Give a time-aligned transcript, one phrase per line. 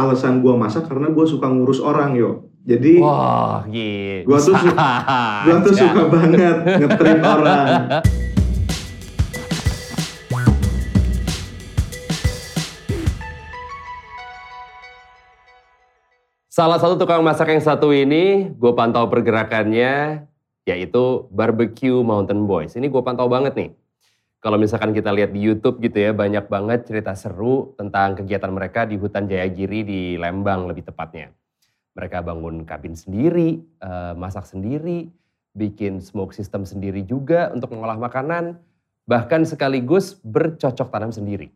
[0.00, 2.48] alasan gue masak karena gue suka ngurus orang yo.
[2.64, 4.28] Jadi Wah, gitu.
[4.28, 4.76] Gua tuh su-
[5.44, 7.66] gue tuh suka banget ngetrit orang.
[16.50, 20.26] Salah satu tukang masak yang satu ini, gue pantau pergerakannya,
[20.66, 22.74] yaitu Barbecue Mountain Boys.
[22.76, 23.70] Ini gue pantau banget nih.
[24.40, 28.88] Kalau misalkan kita lihat di YouTube gitu ya, banyak banget cerita seru tentang kegiatan mereka
[28.88, 31.28] di hutan Jayagiri di Lembang lebih tepatnya.
[31.92, 35.12] Mereka bangun kabin sendiri, eh, masak sendiri,
[35.52, 38.56] bikin smoke system sendiri juga untuk mengolah makanan,
[39.04, 41.52] bahkan sekaligus bercocok tanam sendiri.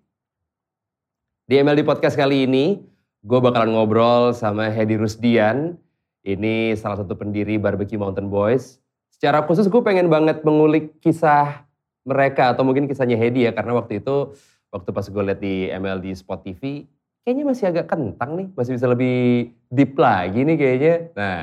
[1.48, 2.84] Di MLD Podcast kali ini,
[3.24, 5.80] gue bakalan ngobrol sama Hedi Rusdian.
[6.20, 8.76] Ini salah satu pendiri Barbecue Mountain Boys.
[9.08, 11.64] Secara khusus gue pengen banget mengulik kisah
[12.04, 13.52] mereka atau mungkin kisahnya Hedi ya.
[13.56, 14.36] Karena waktu itu,
[14.70, 16.84] waktu pas gue liat di MLD Spot TV,
[17.24, 18.48] kayaknya masih agak kentang nih.
[18.54, 20.94] Masih bisa lebih deep lagi nih kayaknya.
[21.16, 21.38] Nah,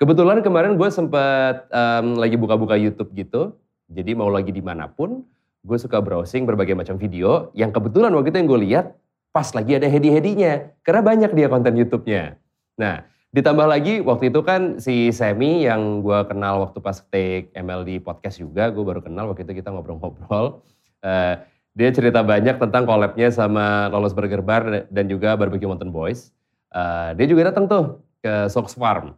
[0.00, 3.54] kebetulan kemarin gue sempet em, lagi buka-buka YouTube gitu.
[3.88, 5.24] Jadi mau lagi di mana pun,
[5.64, 7.52] gue suka browsing berbagai macam video.
[7.52, 8.86] Yang kebetulan waktu itu yang gue lihat,
[9.32, 10.82] pas lagi ada Hedi-Hedinya.
[10.84, 12.36] Karena banyak dia konten YouTube-nya.
[12.80, 18.00] Nah, ditambah lagi waktu itu kan si Semi yang gue kenal waktu pas take MLD
[18.00, 20.64] podcast juga, gue baru kenal waktu itu kita ngobrol-ngobrol.
[21.04, 21.34] Eh,
[21.76, 26.32] dia cerita banyak tentang collab-nya sama Lolos Burger Bar dan juga Barbecue Mountain Boys.
[26.72, 29.14] Eh, dia juga datang tuh ke Sox Farm.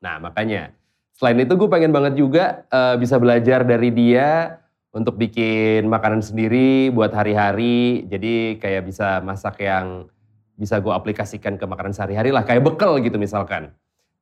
[0.00, 0.72] Nah makanya,
[1.14, 4.58] selain itu gue pengen banget juga eh, bisa belajar dari dia
[4.96, 8.08] untuk bikin makanan sendiri buat hari-hari.
[8.08, 10.08] Jadi kayak bisa masak yang
[10.56, 12.42] bisa gue aplikasikan ke makanan sehari-hari lah.
[12.42, 13.70] Kayak bekal gitu misalkan.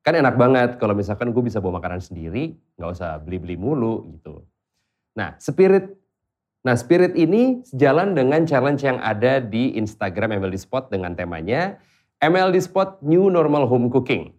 [0.05, 4.45] Kan enak banget kalau misalkan gue bisa bawa makanan sendiri, nggak usah beli-beli mulu gitu.
[5.17, 5.95] Nah spirit
[6.65, 11.77] Nah spirit ini sejalan dengan challenge yang ada di Instagram MLD Spot dengan temanya
[12.17, 14.33] MLD Spot New Normal Home Cooking.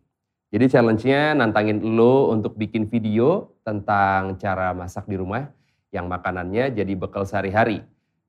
[0.50, 5.46] Jadi challenge-nya nantangin lo untuk bikin video tentang cara masak di rumah
[5.94, 7.86] yang makanannya jadi bekal sehari-hari.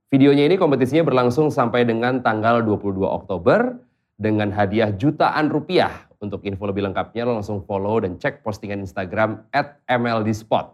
[0.08, 3.76] Videonya ini kompetisinya berlangsung sampai dengan tanggal 22 Oktober
[4.16, 6.08] dengan hadiah jutaan rupiah.
[6.24, 10.74] Untuk info lebih lengkapnya lo langsung follow dan cek postingan Instagram at MLDspot.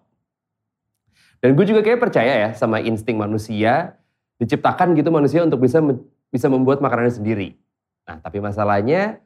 [1.41, 3.97] Dan gue juga kayak percaya ya sama insting manusia,
[4.39, 5.83] diciptakan gitu manusia untuk bisa
[6.31, 7.57] bisa membuat makanan sendiri.
[8.05, 9.19] Nah tapi masalahnya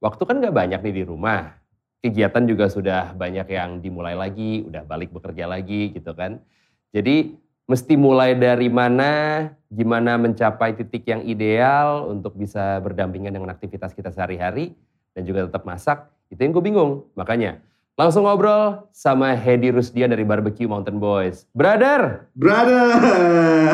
[0.00, 1.60] waktu kan gak banyak nih di rumah.
[2.00, 6.40] Kegiatan juga sudah banyak yang dimulai lagi, udah balik bekerja lagi gitu kan.
[6.96, 7.36] Jadi
[7.70, 14.10] mesti mulai dari mana, gimana mencapai titik yang ideal untuk bisa berdampingan dengan aktivitas kita
[14.10, 14.74] sehari-hari
[15.14, 17.06] dan juga tetap masak, itu yang gue bingung.
[17.14, 17.62] Makanya
[17.94, 21.46] langsung ngobrol sama Hedi Rusdian dari Barbecue Mountain Boys.
[21.54, 22.26] Brother!
[22.34, 22.98] Brother.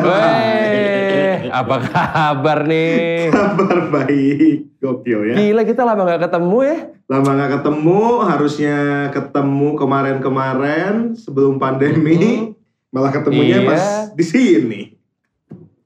[0.05, 3.01] Wey, apa kabar nih?
[3.33, 4.77] Kabar baik.
[4.77, 5.35] Gokil ya.
[5.41, 6.77] Gila kita lama gak ketemu ya.
[7.09, 8.77] Lama gak ketemu, harusnya
[9.09, 12.53] ketemu kemarin-kemarin sebelum pandemi.
[12.89, 13.67] Malah ketemunya Iya.
[13.67, 14.81] pas di sini.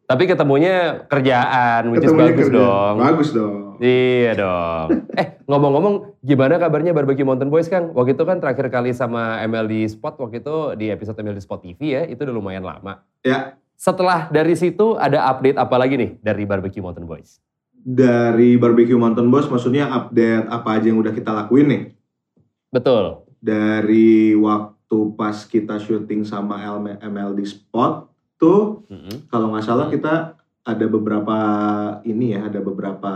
[0.03, 2.59] Tapi ketemunya kerjaan, which is Ketemunya bagus kerja.
[2.59, 2.95] dong.
[2.99, 3.55] Bagus dong.
[3.79, 4.87] Iya dong.
[5.11, 7.91] Eh ngomong-ngomong gimana kabarnya Barbecue Mountain Boys Kang?
[7.91, 11.79] Waktu itu kan terakhir kali sama MLD Spot, waktu itu di episode MLD Spot TV
[11.91, 13.03] ya, itu udah lumayan lama.
[13.21, 17.39] Ya, Setelah dari situ ada update apa lagi nih dari Barbecue Mountain Boys?
[17.73, 21.83] dari Barbecue Mountain Boss maksudnya update apa aja yang udah kita lakuin nih.
[22.69, 23.25] Betul.
[23.41, 24.77] Dari waktu
[25.15, 26.59] pas kita syuting sama
[26.99, 29.31] MLD Spot tuh Mm-mm.
[29.31, 31.37] kalau nggak salah kita ada beberapa
[32.05, 33.13] ini ya, ada beberapa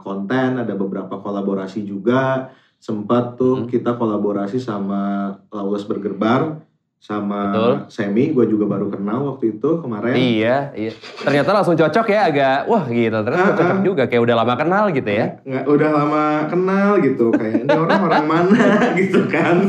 [0.00, 2.48] konten, ada beberapa kolaborasi juga.
[2.80, 3.68] Sempat tuh Hmm.
[3.68, 6.64] kita kolaborasi sama Lawless Burger Bar,
[6.98, 7.74] sama Betul.
[7.88, 10.12] Semi, gue juga baru kenal waktu itu kemarin.
[10.12, 10.92] Iya, iya.
[11.16, 13.14] Ternyata langsung cocok ya agak, wah gitu.
[13.16, 13.82] Ternyata Ah, cocok ah.
[13.82, 15.26] juga, kayak udah lama kenal gitu ya.
[15.40, 18.64] Nggak, udah lama kenal gitu, kayak ini orang orang mana
[19.00, 19.56] gitu kan.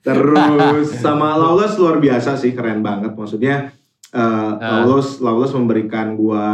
[0.00, 3.12] Terus sama Lawless luar biasa sih, keren banget.
[3.12, 3.74] Maksudnya
[4.08, 4.20] eh,
[4.54, 4.80] Ah.
[4.80, 6.46] Lawless, Lawless memberikan gua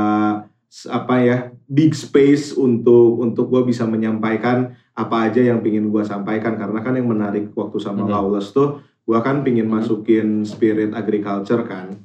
[0.66, 6.06] s- apa ya big space untuk untuk gua bisa menyampaikan apa aja yang pingin gua
[6.06, 8.10] sampaikan karena kan yang menarik waktu sama Mhm.
[8.10, 9.74] Lawless tuh gua kan pingin Mhm.
[9.74, 11.98] masukin spirit agriculture kan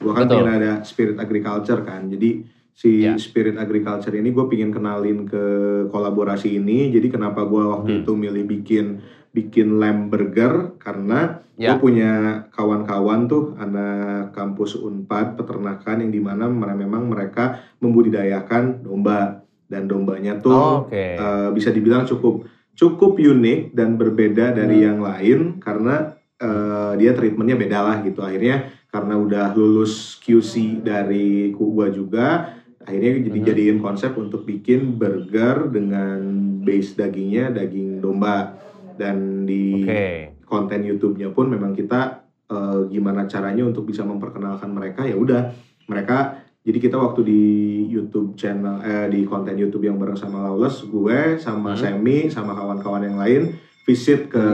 [0.00, 0.36] gua kan Betul.
[0.40, 2.42] pingin ada spirit agriculture kan jadi
[2.72, 3.20] si Ya.
[3.20, 5.44] spirit agriculture ini gue pingin kenalin ke
[5.92, 8.02] kolaborasi ini jadi kenapa gua waktu Hmm.
[8.02, 8.86] itu milih bikin
[9.32, 11.76] bikin lamb burger karena Ya.
[11.76, 12.12] gue punya
[12.48, 19.41] kawan-kawan tuh anak kampus Unpad peternakan yang di mana memang mereka membudidayakan domba
[19.72, 21.16] dan dombanya tuh Oke.
[21.16, 24.86] eh, bisa dibilang cukup cukup unik dan berbeda dari Hmm.
[24.86, 31.48] yang lain karena eh, dia treatmentnya beda lah gitu akhirnya karena udah lulus QC dari
[31.50, 32.50] gua juga
[32.82, 33.46] akhirnya jadi Mhm.
[33.46, 36.18] jadiin konsep untuk bikin burger dengan
[36.60, 38.58] base dagingnya daging domba
[38.98, 40.34] dan di Oke.
[40.42, 42.20] konten YouTube-nya pun memang kita
[42.50, 45.54] eh, gimana caranya untuk bisa memperkenalkan mereka ya udah
[45.86, 47.42] mereka jadi kita waktu di
[47.90, 51.98] YouTube channel eh, di konten YouTube yang bareng sama Lawless gue sama Hmm.
[51.98, 53.42] Semi sama kawan-kawan yang lain
[53.82, 54.44] visit ke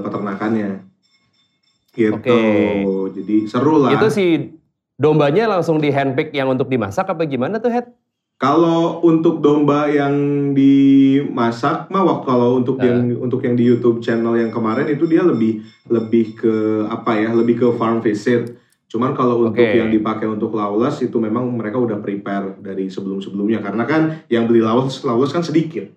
[0.00, 0.80] peternakannya
[1.92, 2.40] gitu Oke.
[3.12, 4.26] jadi seru lah Itu si
[4.94, 7.86] dombanya langsung di handpick yang untuk dimasak apa gimana tuh, Head?
[8.38, 10.14] Kalau untuk domba yang
[10.54, 12.86] dimasak mah waktu kalau untuk Eh.
[12.86, 15.58] yang untuk yang di YouTube channel yang kemarin itu dia lebih
[15.90, 16.54] lebih ke
[16.86, 18.54] apa ya lebih ke farm visit.
[18.88, 23.60] Cuman kalau untuk yang dipakai untuk lawless itu memang mereka udah prepare dari sebelum sebelumnya
[23.60, 25.92] karena kan yang beli lawless lawless kan sedikit.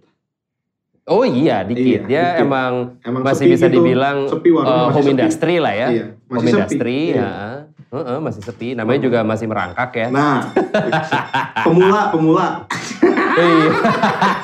[1.03, 2.03] Oh iya, dikit.
[2.03, 2.45] Iya, Dia dikit.
[2.45, 2.71] emang
[3.01, 3.79] Emang masih bisa gitu.
[3.79, 5.13] dibilang sepi masih home sepi.
[5.13, 5.87] industry lah ya.
[5.89, 6.51] Iya, masih home sepi.
[6.53, 7.15] industry, Iya.
[7.17, 7.31] ya.
[7.91, 8.67] Heeh, masih sepi.
[8.71, 10.07] Namanya juga masih merangkak ya.
[10.09, 10.51] Nah,
[11.65, 12.47] pemula pemula.
[13.33, 13.71] Iya.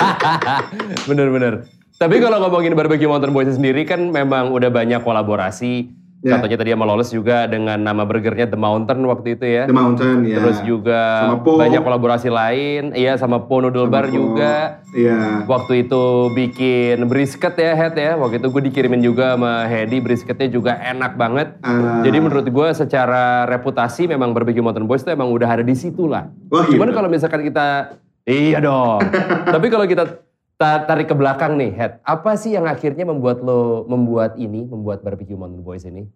[1.07, 1.53] Bener-bener.
[1.93, 5.89] Tapi kalau ngomongin barbecue Mountain Boys sendiri kan memang udah banyak kolaborasi.
[6.17, 6.33] Ya.
[6.33, 9.63] Katanya tadi sama Lawless juga dengan nama burgernya The Mountain waktu itu ya.
[9.63, 10.41] The Mountain ya.
[10.41, 11.01] Terus juga
[11.37, 12.91] banyak kolaborasi lain.
[12.91, 14.11] Iya sama Po Noodle Sama Bar Po.
[14.11, 14.53] juga.
[14.91, 15.45] Iya.
[15.45, 16.03] Waktu itu
[16.33, 18.17] bikin brisket ya Head ya.
[18.17, 20.01] Waktu itu gue dikirimin juga sama Hedi.
[20.01, 21.61] Brisketnya juga enak banget.
[21.61, 25.77] Ah, Jadi menurut gue secara reputasi memang barbecue Mountain Boys itu emang udah ada di
[25.77, 26.33] situ lah.
[26.49, 26.97] wah, Cuman gitu.
[26.97, 27.93] kalau misalkan kita,
[28.25, 29.05] iya dong.
[29.53, 30.17] Tapi kalau kita ta-
[30.57, 35.37] tarik ke belakang nih, Head, apa sih yang akhirnya membuat lo membuat ini, membuat barbecue
[35.37, 36.09] Mountain Boys ini?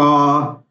[0.00, 0.64] Oh,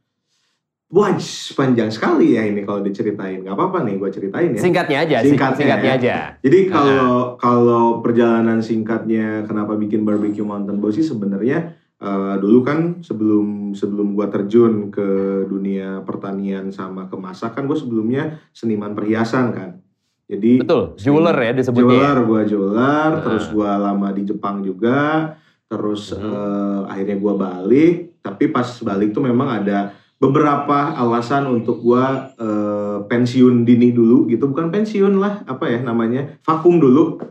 [0.88, 1.14] wah
[1.54, 3.46] panjang sekali ya ini kalau diceritain.
[3.46, 4.62] Gak apa-apa nih gue ceritain ya.
[4.62, 5.98] Singkatnya aja, sing- Singkatnya singkatnya ya.
[6.02, 6.16] aja.
[6.42, 13.04] Jadi kalau kalau perjalanan singkatnya kenapa bikin barbecue mountain boy sih sebenarnya eh, dulu kan
[13.06, 15.06] sebelum sebelum gua terjun ke
[15.46, 18.24] dunia pertanian sama kemasakan gue sebelumnya
[18.56, 19.86] seniman perhiasan kan.
[20.28, 21.88] Jadi Betul, jeweler ya disebutnya.
[21.88, 21.92] ya?
[22.12, 23.22] jeweler gua jeweler, Ah.
[23.24, 25.34] terus gua lama di Jepang juga,
[25.66, 26.20] terus Hmm.
[26.20, 28.20] eh, akhirnya gua balik.
[28.20, 34.52] Tapi pas balik tuh memang ada beberapa alasan untuk gua eh, pensiun dini dulu gitu,
[34.52, 37.24] bukan pensiun lah, apa ya namanya, vakum dulu.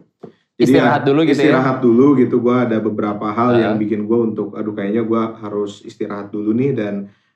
[0.57, 1.53] Istirahat dulu gitu ya?
[1.53, 2.41] Istirahat dulu gitu.
[2.41, 3.61] Gua ada beberapa hal Ah.
[3.61, 6.95] yang bikin gua untuk, aduh kayaknya gua harus istirahat dulu nih dan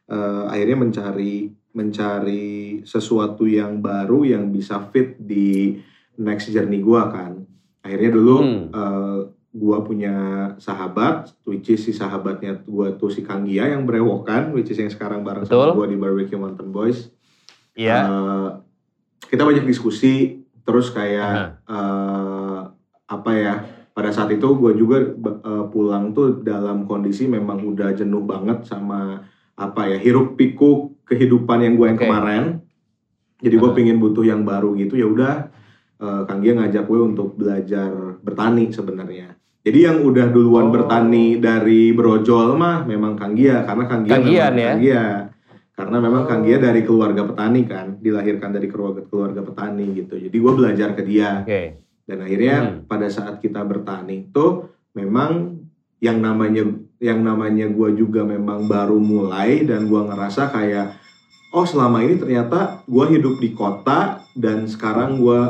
[0.09, 5.79] eh, akhirnya mencari mencari sesuatu yang baru yang bisa fit di
[6.17, 7.47] next journey gua kan.
[7.81, 8.61] Akhirnya dulu Hmm.
[8.71, 9.21] eh,
[9.51, 10.15] gua punya
[10.59, 15.23] sahabat, which is si sahabatnya gua tuh si Kanggia yang berewokan, which is yang sekarang
[15.23, 15.77] bareng sama Betul.
[15.79, 17.11] gua di Barbecue Mountain Boys.
[17.75, 17.99] Iya.
[18.07, 18.49] Eh,
[19.27, 22.59] kita banyak diskusi, terus kayak eh,
[23.07, 23.55] apa ya?
[23.91, 29.27] Pada saat itu gue juga eh, pulang tuh dalam kondisi memang udah jenuh banget sama
[29.59, 32.07] apa ya hiruk pikuk kehidupan yang gue yang Oke.
[32.07, 32.43] kemarin.
[33.41, 33.75] Jadi gue Ah.
[33.75, 35.35] pengen butuh yang baru gitu ya udah.
[36.01, 37.93] eh, Kang Gia ngajak gue untuk belajar
[38.25, 39.37] bertani sebenarnya.
[39.61, 40.33] Jadi yang udah Oh.
[40.33, 44.69] duluan bertani dari brojol mah memang Kang Gia karena Kang Gia Kang Gian memang ya?
[44.71, 45.05] Kang Gia.
[45.77, 46.47] Karena memang Kang Oh.
[46.47, 50.17] Gia dari keluarga petani kan, dilahirkan dari keluarga keluarga petani gitu.
[50.17, 51.63] Jadi gue belajar ke dia Oke.
[52.09, 52.77] dan akhirnya Hmm.
[52.89, 54.47] pada saat kita bertani itu
[54.97, 55.61] memang
[56.01, 56.65] yang namanya
[57.01, 61.01] yang namanya gue juga memang baru mulai dan gue ngerasa kayak
[61.51, 65.41] oh selama ini ternyata gue hidup di kota dan sekarang gue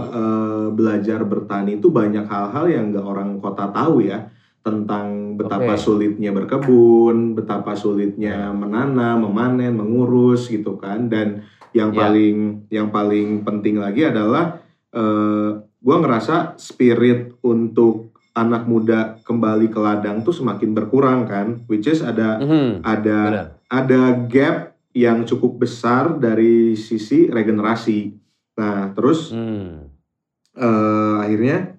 [0.73, 5.83] belajar bertani itu banyak hal-hal yang gak orang kota tahu ya tentang betapa Oke.
[5.83, 11.43] sulitnya berkebun, betapa sulitnya menanam, memanen, mengurus gitu kan dan
[11.75, 12.07] yang Ya.
[12.07, 12.37] paling
[12.71, 14.59] yang paling penting lagi adalah
[14.91, 21.87] eh gue ngerasa spirit untuk anak muda kembali ke ladang tuh semakin berkurang kan, which
[21.87, 23.47] is ada Mhm, ada Benar.
[23.69, 24.57] ada gap
[24.91, 28.15] yang cukup besar dari sisi regenerasi.
[28.59, 29.91] Nah terus Hmm.
[30.53, 31.79] eh, akhirnya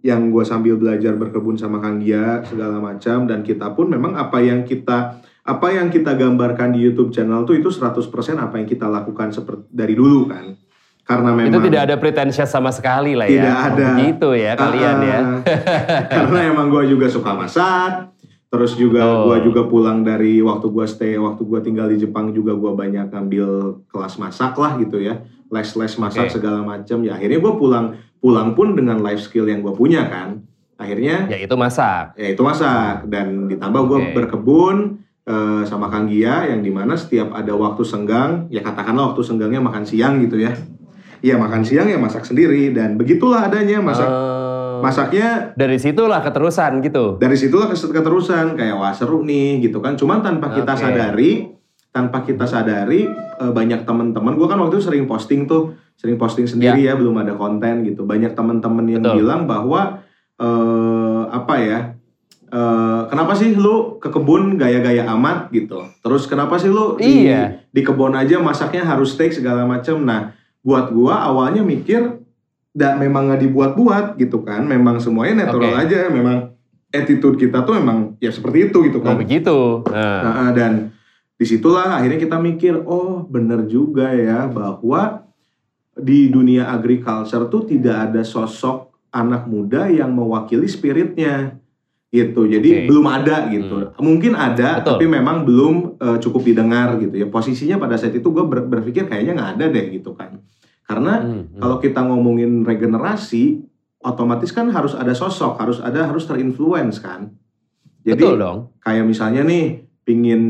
[0.00, 4.38] yang gue sambil belajar berkebun sama Kang Gia segala macam dan kita pun memang apa
[4.38, 8.86] yang kita apa yang kita gambarkan di YouTube channel tuh itu 100% apa yang kita
[8.86, 10.54] lakukan seperti dari dulu kan.
[11.10, 13.34] Karena memang Itu tidak ada pretentious sama sekali lah ya.
[13.34, 13.88] Tidak ada.
[13.98, 15.18] Gitu ya kalian ya.
[16.06, 18.14] Karena emang gue juga suka masak.
[18.50, 19.22] Terus juga Betul.
[19.26, 23.10] gue juga pulang dari waktu gue stay, waktu gue tinggal di Jepang juga gue banyak
[23.10, 23.46] ngambil
[23.86, 25.22] kelas masak lah gitu ya,
[25.54, 26.34] les-les masak Oke.
[26.34, 26.98] segala macam.
[27.06, 27.86] Ya akhirnya gue pulang
[28.18, 30.42] pulang pun dengan life skill yang gue punya kan.
[30.82, 32.18] Akhirnya Ya itu masak.
[32.18, 34.12] ya itu masak dan ditambah gue Oke.
[34.18, 34.98] berkebun
[35.30, 39.62] eh, sama Kang Gia yang di mana setiap ada waktu senggang, ya katakanlah waktu senggangnya
[39.62, 40.50] makan siang gitu ya.
[41.20, 44.80] Iya makan siang ya masak sendiri dan begitulah adanya masak Oh.
[44.80, 47.20] masaknya Dari situlah keterusan gitu.
[47.20, 50.80] dari situlah keterusan kayak wah seru nih gitu kan cuman tanpa kita Oke.
[50.80, 51.30] sadari
[51.90, 56.48] tanpa kita sadari eh, banyak teman-teman gue kan waktu itu sering posting tuh sering posting
[56.48, 59.20] sendiri ya, belum ada konten gitu banyak teman-teman yang Betul.
[59.20, 60.00] bilang bahwa
[60.40, 61.80] eh, apa ya
[62.48, 67.68] eh, kenapa sih lu ke kebun gaya-gaya amat gitu terus kenapa sih lu di, Iya.
[67.68, 72.20] di kebun aja masaknya harus steak segala macem nah buat gua awalnya mikir
[72.70, 75.82] dan memang nggak dibuat-buat gitu kan memang semuanya natural Oke.
[75.88, 76.54] aja memang
[76.90, 79.58] attitude kita tuh memang ya seperti itu gitu Nah, kan begitu.
[79.86, 80.90] Nah, Nah, dan
[81.40, 85.24] di situlah akhirnya kita mikir, oh bener juga ya bahwa
[85.96, 91.58] di dunia agriculture tuh tidak ada sosok anak muda yang mewakili spiritnya
[92.10, 92.42] gitu.
[92.44, 92.86] Jadi Oke.
[92.90, 93.94] belum ada gitu.
[93.96, 94.98] Mungkin ada, Betul.
[94.98, 97.26] tapi memang belum eh, cukup didengar gitu ya.
[97.26, 100.42] Posisinya pada saat itu gue berpikir kayaknya nggak ada deh gitu kan.
[100.82, 101.60] Karena hmm, hmm.
[101.62, 103.62] kalau kita ngomongin regenerasi,
[104.02, 107.30] otomatis kan harus ada sosok, harus ada harus terinfluence kan.
[108.02, 108.58] Jadi betul dong.
[108.80, 110.42] kayak misalnya nih pingin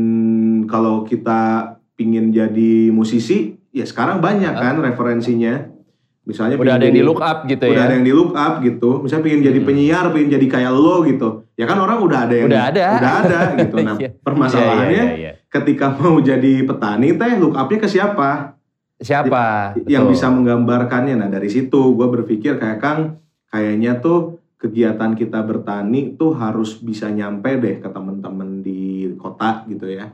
[0.65, 5.67] kalau kita pingin jadi musisi ya sekarang banyak kan referensinya
[6.23, 7.85] misalnya Udah ada yang jadi- di look up gitu udah ya.
[7.85, 9.67] ada yang di look up gitu misalnya pingin jadi Hmm.
[9.67, 11.27] penyiar pingin jadi kayak lo gitu
[11.61, 12.85] ya kan orang udah ada yang Udah ada.
[12.97, 14.09] udah ada gitu nah Iya.
[14.17, 15.31] permasalahannya Iya, iya, iya.
[15.45, 18.57] ketika mau jadi petani teh look upnya ke siapa
[18.97, 19.77] Siapa?
[19.85, 20.13] yang Betul.
[20.13, 21.17] bisa menggambarkannya.
[21.17, 23.17] Nah dari situ gue berpikir kayak Kang,
[23.49, 29.89] kayaknya tuh kegiatan kita bertani tuh harus bisa nyampe deh ke teman-teman di kota gitu
[29.89, 30.05] ya.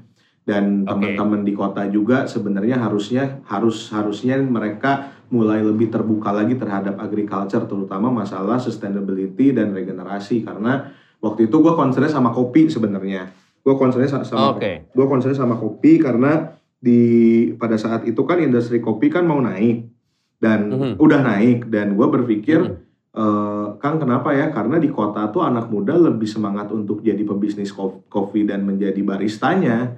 [0.41, 6.95] Dan teman-teman di kota juga sebenarnya harusnya harus harusnya mereka mulai lebih terbuka lagi terhadap
[6.95, 13.29] agriculture terutama masalah sustainability dan regenerasi karena waktu itu gue concernnya sama kopi sebenarnya.
[13.59, 14.87] Gue concernnya sa- sama Oke.
[14.87, 17.01] gue concern sama kopi karena di
[17.53, 19.89] pada saat itu kan industri kopi kan mau naik
[20.37, 20.93] dan Mhm.
[20.97, 22.75] udah naik dan gue berpikir Mhm.
[23.13, 27.69] eh, Kang kenapa ya karena di kota tuh anak muda lebih semangat untuk jadi pebisnis
[27.69, 29.97] ko- kopi dan menjadi baristanya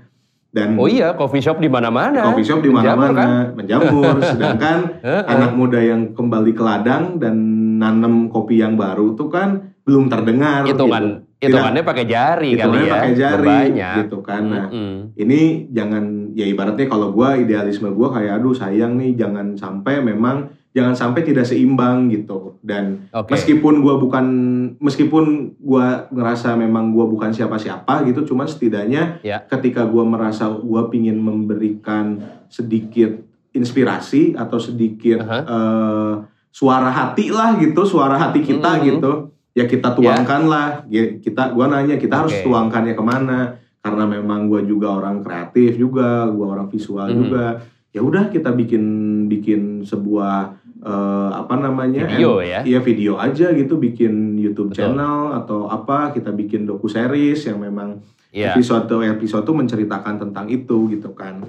[0.49, 2.25] dan Oh iya, coffee shop di mana-mana.
[2.25, 3.27] coffee shop di Menjamur, kan?
[3.27, 4.77] mana-mana menjamur sedangkan
[5.29, 7.35] anak muda yang kembali ke ladang dan
[7.79, 11.47] nanam kopi yang baru tuh kan belum terdengar hitungan gitu.
[11.47, 12.91] hitungannya pakai jari kali ya.
[12.91, 13.95] pakai jari Banyak.
[14.03, 15.15] gitu kan nah Mm-mm.
[15.15, 20.51] ini jangan ya ibaratnya kalau gua idealisme gua kayak aduh sayang nih jangan sampai memang
[20.69, 23.33] jangan sampai tidak seimbang gitu dan Oke.
[23.33, 24.25] meskipun gua bukan
[24.77, 29.41] meskipun gua ngerasa memang gua bukan siapa-siapa gitu cuman setidaknya Ya.
[29.41, 32.19] ketika gua merasa gua pingin memberikan
[32.51, 35.39] sedikit inspirasi atau sedikit Aha.
[35.41, 36.13] eh,
[36.59, 38.83] suara hati lah gitu suara hati kita Mhm.
[38.85, 39.11] gitu
[39.55, 42.43] ya kita tuangkan lah Ya, kita gua nanya kita harus Oke.
[42.43, 47.15] tuangkannya ke mana karena memang gua juga orang kreatif juga gua orang visual Mhm.
[47.15, 47.45] juga
[47.89, 48.83] ya udah kita bikin
[49.25, 52.63] bikin sebuah eh, apa namanya Video ya.
[52.63, 54.95] Iya video aja gitu bikin YouTube Betul.
[54.95, 57.99] channel atau apa kita bikin doku series yang memang
[58.31, 58.55] Iya.
[58.55, 61.43] episode episode tuh menceritakan tentang itu gitu kan.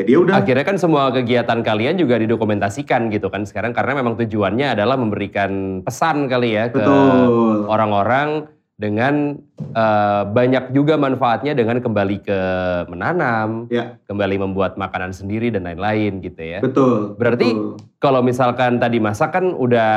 [0.00, 4.16] Jadi ya udah Akhirnya kan semua kegiatan kalian juga didokumentasikan gitu kan sekarang karena memang
[4.16, 7.68] tujuannya adalah memberikan pesan kali ya ke betul.
[7.68, 8.48] orang-orang
[8.80, 9.36] dengan
[9.76, 12.40] eh, banyak juga manfaatnya dengan kembali ke
[12.88, 14.00] menanam, Ya.
[14.08, 16.58] kembali membuat makanan sendiri dan lain-lain gitu ya.
[16.64, 17.12] Betul.
[17.20, 17.76] Berarti betul.
[18.00, 19.92] Kalau misalkan tadi masak kan udah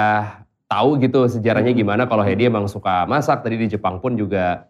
[0.67, 1.79] tahu gitu sejarahnya Hmm.
[1.79, 3.39] gimana kalau Hedi emang suka masak.
[3.47, 4.67] Tadi di Jepang pun juga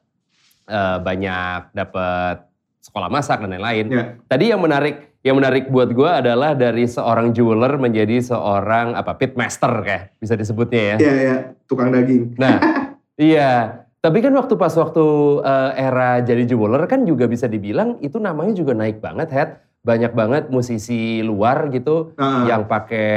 [0.69, 2.45] eh, banyak dapat
[2.79, 3.85] sekolah masak dan lain-lain.
[3.89, 4.03] Ya.
[4.29, 9.71] Tadi yang menarik yang menarik buat gue adalah dari seorang jeweler menjadi seorang apa pitmaster
[9.79, 10.95] kayak bisa disebutnya ya.
[10.99, 12.35] Iya ya tukang daging.
[12.35, 12.59] Nah,
[13.15, 13.79] iya.
[14.03, 15.05] Tapi kan waktu pas waktu
[15.39, 19.49] eh, era jadi jeweler kan juga bisa dibilang itu namanya juga naik banget, Head.
[19.83, 23.11] Banyak banget musisi luar gitu Nah, yang pakai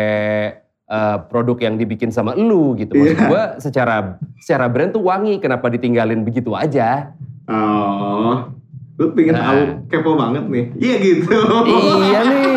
[0.86, 2.94] eh, produk yang dibikin sama lu gitu.
[2.94, 3.26] Maksud Iya.
[3.26, 3.96] gua secara
[4.38, 7.10] secara brand tuh wangi, kenapa ditinggalin begitu aja?
[7.50, 8.46] Oh,
[8.97, 9.45] lu pengen Nah.
[9.45, 9.61] tahu
[9.93, 10.65] kepo banget nih.
[10.81, 11.37] Iya gitu.
[12.00, 12.57] iya nih.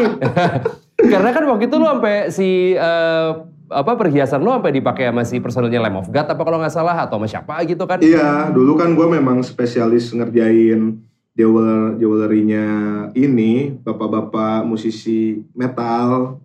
[1.13, 3.29] Karena kan waktu itu lu sampai si eh,
[3.69, 6.97] apa perhiasan lu sampai dipakai sama si personelnya Lamb of God apa kalau nggak salah
[6.97, 8.01] atau sama siapa gitu kan?
[8.01, 10.99] Iya, dulu kan gue memang spesialis ngerjain
[11.37, 12.65] jeweler jewelerinya
[13.13, 16.41] ini bapak-bapak musisi metal.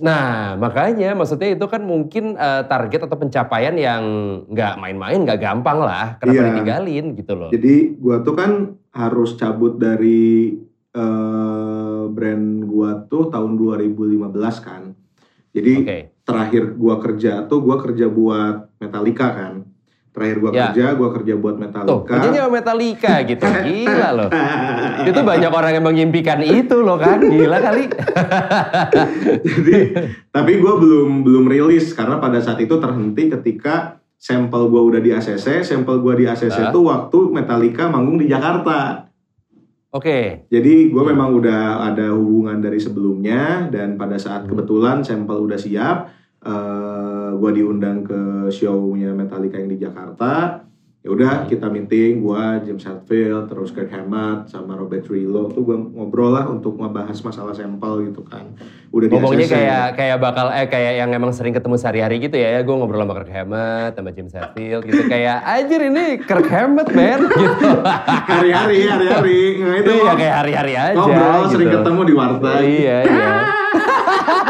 [0.00, 4.02] Nah, makanya maksudnya itu kan mungkin eh, target atau pencapaian yang
[4.48, 6.16] nggak main-main, nggak gampang lah.
[6.16, 6.46] Kenapa Iya.
[6.50, 7.50] ditinggalin gitu loh.
[7.52, 8.50] Jadi gua tuh kan
[8.96, 10.56] harus cabut dari
[10.90, 14.90] eh, brand gua tuh tahun 2015 kan.
[15.54, 15.98] Jadi Oke.
[16.26, 19.69] terakhir gua kerja tuh gua kerja buat Metallica kan.
[20.10, 20.68] Terakhir gua Ya.
[20.68, 22.02] kerja gua kerja buat Tuh, Metallica.
[22.04, 23.44] kerjanya sama Metallica gitu.
[23.46, 24.28] Gila loh.
[25.08, 27.22] Itu banyak orang yang mengimpikan itu loh kan.
[27.22, 27.84] Gila kali.
[29.46, 29.76] Jadi
[30.28, 33.74] tapi gua belum belum rilis karena pada saat itu terhenti ketika
[34.14, 36.70] sampel gua udah di ACC, sampel gua di ACC Hah?
[36.70, 39.06] tuh waktu Metallica manggung di Jakarta.
[39.90, 40.46] Oke.
[40.46, 44.54] Jadi gue memang udah ada hubungan dari sebelumnya dan pada saat Hmm.
[44.54, 46.06] kebetulan sampel udah siap,
[46.40, 47.00] eh
[47.32, 50.64] gue diundang ke show-nya Metallica yang di Jakarta.
[51.00, 51.48] Ya udah Hmm.
[51.48, 56.44] kita meeting, gue James Hetfield, terus Kirk Hammett sama Robert Trujillo tuh gue ngobrol lah
[56.44, 58.52] untuk ngebahas masalah sampel gitu kan.
[58.90, 59.54] Udah di Ngomongnya ACC.
[59.54, 62.60] kayak kayak bakal eh kayak yang emang sering ketemu sehari-hari gitu ya.
[62.60, 67.20] Gue ngobrol sama Kirk Hammett, sama James Hetfield gitu kayak anjir ini Kirk Hammett man
[67.32, 67.68] gitu.
[68.26, 69.40] hari-hari, hari-hari.
[69.58, 70.94] Nah, itu Iya kayak hari-hari aja.
[70.94, 71.48] ngobrol, gitu.
[71.50, 72.60] sering ketemu di warteg.
[72.62, 73.32] Iya iya.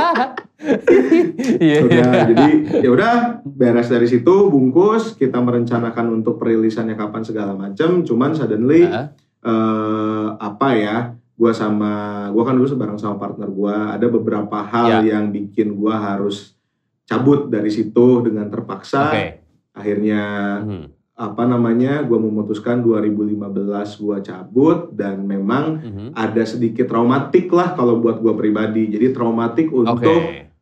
[1.61, 1.79] Iya.
[1.85, 2.47] udah jadi
[2.85, 3.13] ya udah
[3.45, 9.07] beres dari situ bungkus kita merencanakan untuk perilisannya kapan segala macam cuman suddenly Heeh.
[9.43, 10.97] eh, apa ya
[11.35, 11.93] gua sama
[12.31, 15.17] gua kan dulu bareng sama partner gua ada beberapa hal Ya.
[15.17, 16.53] yang bikin gua harus
[17.05, 19.25] cabut dari situ dengan terpaksa Oke.
[19.73, 20.23] akhirnya
[20.61, 20.87] Hmm.
[21.17, 26.07] apa namanya gua memutuskan 2015 gua cabut dan memang Mhm.
[26.13, 29.97] ada sedikit traumatik lah kalau buat gua pribadi jadi traumatik untuk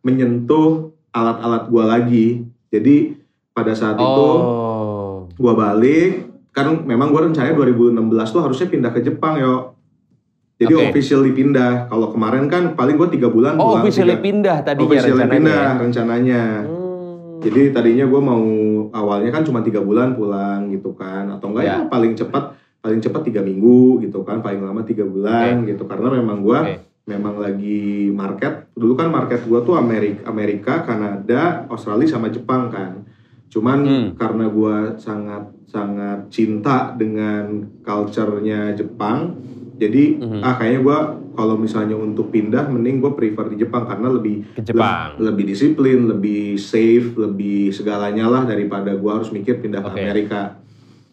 [0.08, 2.40] menyentuh alat-alat gua lagi.
[2.68, 3.12] Jadi
[3.50, 5.28] pada saat itu Oh.
[5.34, 7.92] gua balik, kan memang gua rencana 2016
[8.26, 9.76] tuh harusnya pindah ke Jepang yo.
[10.58, 10.84] Jadi Oke.
[10.90, 11.86] officially pindah.
[11.86, 13.84] Kalau kemarin kan paling gua tiga bulan Oh, pulang.
[13.84, 15.34] officially tiga- pindah tadinya officially rencananya.
[15.36, 15.78] pindah ya?
[15.78, 16.42] rencananya.
[16.64, 17.38] Hmm.
[17.38, 18.42] Jadi tadinya gua mau
[18.90, 21.86] awalnya kan cuma tiga bulan pulang gitu kan, atau enggak ya, Ya.
[21.86, 22.44] paling cepat
[22.78, 26.87] paling cepat tiga minggu gitu kan, paling lama tiga bulan gitu karena memang gua Oke.
[27.08, 33.08] Memang lagi market dulu kan market gua tuh Amerika Amerika Kanada Australia sama Jepang kan
[33.48, 34.08] cuman Hmm.
[34.12, 39.32] karena gua sangat sangat cinta dengan culture-nya Jepang
[39.74, 40.40] jadi Mhm.
[40.40, 40.98] ah kayaknya gua
[41.32, 45.14] kalau misalnya untuk pindah mending gue prefer di Jepang karena lebih Ke Jepang.
[45.16, 49.96] le- lebih disiplin lebih safe lebih segalanya lah daripada gua harus mikir pindah ke Oke.
[49.96, 50.58] Amerika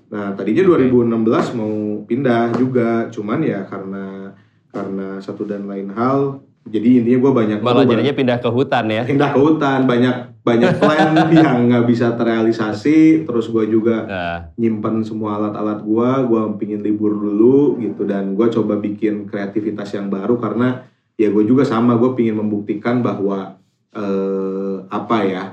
[0.06, 0.92] nah tadinya Oke.
[0.92, 1.74] 2016 mau
[2.04, 4.34] pindah juga cuman ya karena
[4.76, 8.86] karena satu dan lain hal jadi intinya gue banyak Malah gua jadinya pindah ke hutan
[8.92, 9.04] ya.
[9.08, 11.14] pindah ke hutan banyak banyak plan
[11.46, 17.16] yang nggak bisa terrealisasi terus gue juga Nah, nyimpen semua alat-alat gue gue pingin libur
[17.16, 20.84] dulu gitu dan gue coba bikin kreativitas yang baru karena
[21.16, 23.56] ya gue juga sama gue pingin membuktikan bahwa
[23.96, 25.44] eh, apa ya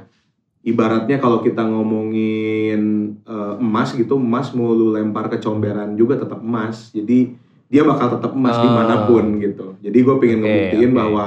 [0.62, 2.80] ibaratnya kalau kita ngomongin
[3.24, 7.32] eh, emas gitu emas mau lu lempar ke comberan juga tetap emas jadi
[7.72, 8.62] dia bakal tetap emas Oh.
[8.62, 10.98] di mana pun gitu jadi gue pengen Oke, ngebuktiin oke.
[10.98, 11.24] bahwa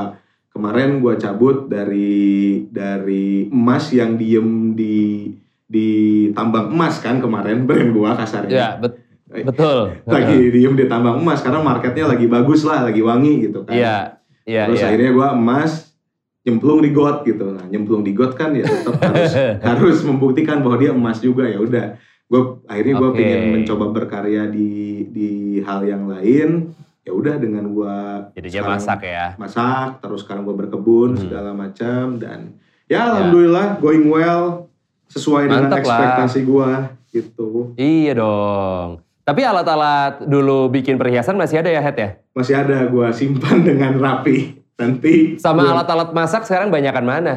[0.47, 2.21] kemarin gue cabut dari
[2.69, 5.33] dari emas yang diem di
[5.65, 5.89] di
[6.31, 9.01] tambang emas kan kemarin brand gua kasarnya ya bet-
[9.43, 9.89] betul.
[10.07, 13.97] lagi diem di tambang emas karena marketnya lagi bagus lah lagi wangi gitu kan Iya,
[14.45, 14.87] iya, terus iya.
[14.87, 15.97] akhirnya gua emas
[16.45, 19.33] nyemplung di got gitu nah nyemplung di got kan ya tetap harus
[19.73, 23.17] harus membuktikan bahwa dia emas juga ya udah gue akhirnya gue Oke.
[23.17, 24.69] pengen mencoba berkarya di
[25.07, 25.29] di
[25.61, 29.37] hal yang lain ya udah dengan gua Jadi masak ya.
[29.37, 31.21] masak terus sekarang gue berkebun Hmm.
[31.21, 34.65] segala macam dan ya alhamdulillah going well
[35.07, 35.85] sesuai dengan Mantap lah.
[35.85, 36.69] ekspektasi gue
[37.11, 38.89] gitu Iya dong.
[39.21, 42.09] Tapi alat-alat dulu bikin perhiasan masih ada ya, Head ya?
[42.31, 47.33] masih ada gue simpan dengan rapi nanti Sama alat-alat masak sekarang banyakan mana?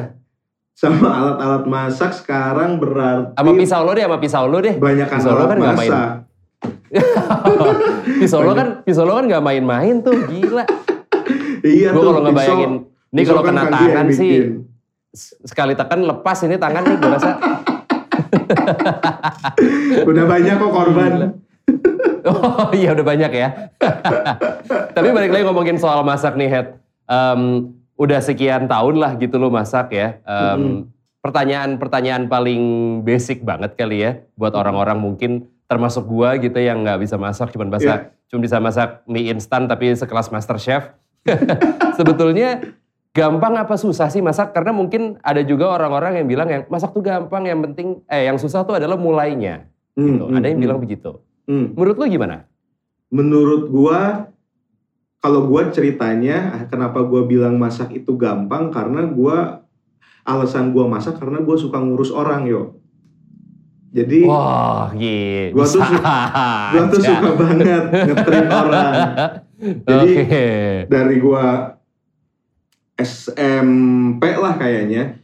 [0.79, 4.75] Sama alat-alat masak sekarang berarti Sama pisau lo deh, sama pisau lo deh.
[4.79, 5.91] banyak Pisau lo kan nggak main.
[8.23, 10.63] pisau lo kan, pisau lo kan nggak main-main tuh, gila.
[11.67, 12.71] iya Gue tuh kalau nggak bayangin,
[13.11, 14.31] ini kalau kan kena yang tangan sih,
[15.43, 17.31] sekali tekan lepas ini tangan nih gue rasa.
[20.09, 21.11] udah banyak kok korban
[22.27, 23.49] Oh iya udah banyak ya.
[24.95, 26.67] Tapi balik lagi ngomongin soal masak nih Head.
[27.07, 30.23] Em, udah sekian tahun lah gitu lo masak ya.
[31.19, 32.63] Pertanyaan-pertanyaan paling
[33.03, 34.23] basic banget kali ya.
[34.39, 37.51] Buat orang-orang mungkin termasuk gua gitu yang nggak bisa masak.
[37.51, 40.95] Cuman bisa, cuma bisa masak mie instan tapi sekelas master chef.
[41.99, 42.63] Sebetulnya
[43.11, 44.55] gampang apa susah sih masak?
[44.55, 48.39] Karena mungkin ada juga orang-orang yang bilang yang masak tuh gampang, yang penting, eh yang
[48.39, 49.67] susah tuh adalah mulainya.
[49.99, 50.23] Gitu.
[50.23, 51.19] Hmm, ada yang hmm, bilang begitu.
[51.51, 51.75] hmm.
[51.75, 52.47] Menurut lo gimana?
[53.09, 54.29] menurut gua
[55.19, 59.63] kalau gua ceritanya ah, kenapa gua bilang masak itu gampang karena gua
[60.23, 62.79] alasan gua masak karena gua suka ngurus orang yo
[63.89, 65.57] jadi Wah, gitu.
[65.57, 68.93] Gua tuh gua tuh suka banget ngetrit orang
[69.59, 70.47] Jadi, Oke.
[70.87, 71.75] dari gua
[72.95, 75.19] SMP lah kayaknya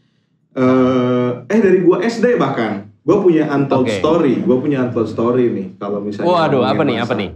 [0.56, 3.96] eh eh dari gua SD bahkan gua punya untold Oke.
[4.00, 6.96] story gua punya untold story nih kalau misalnya Waduh, apa nih?
[7.00, 7.06] masak.
[7.08, 7.30] Apa nih?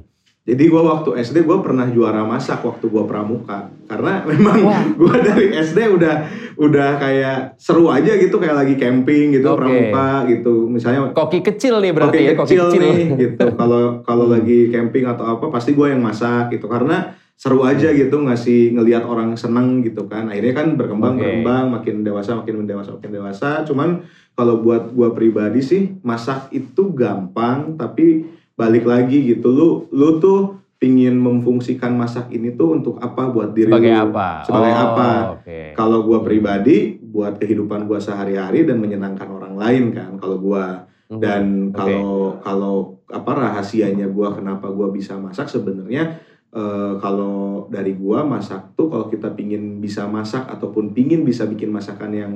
[0.50, 4.58] Jadi gue waktu SD gue pernah juara masak waktu gue pramuka karena memang
[4.94, 6.16] gue dari SD udah
[6.58, 9.58] udah kayak seru aja gitu kayak lagi camping gitu Oke.
[9.62, 12.82] pramuka gitu misalnya Koki kecil nih berarti koki ya, koki kecil, kecil.
[12.82, 14.36] nih gitu kalau kalau Hmm.
[14.36, 19.08] lagi camping atau apa pasti gue yang masak gitu karena seru aja gitu ngasih ngelihat
[19.08, 21.24] orang seneng gitu kan akhirnya kan berkembang Oke.
[21.24, 26.92] berkembang makin dewasa makin dewasa makin dewasa cuman kalau buat gue pribadi sih masak itu
[26.92, 28.28] gampang tapi
[28.60, 29.48] balik lagi gitu.
[29.48, 33.32] Lu lu tuh pingin memfungsikan masak ini tuh untuk apa?
[33.32, 34.04] Buat diri Sebagai lu.
[34.12, 34.30] apa?
[34.44, 35.10] sebagai Oh, apa?
[35.40, 35.60] Oke.
[35.74, 40.64] kalau gue pribadi buat kehidupan gue sehari-hari dan menyenangkan orang lain kan kalau gue
[41.10, 41.18] Mhm.
[41.18, 41.44] dan
[41.74, 42.76] kalau kalau
[43.10, 46.22] apa rahasianya gua kenapa gua bisa masak sebenarnya
[46.54, 51.74] eh, kalau dari gua masak tuh kalau kita pingin bisa masak ataupun pingin bisa bikin
[51.74, 52.34] masakan yang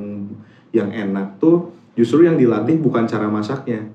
[0.73, 3.93] yang enak tuh justru yang dilatih bukan cara masaknya.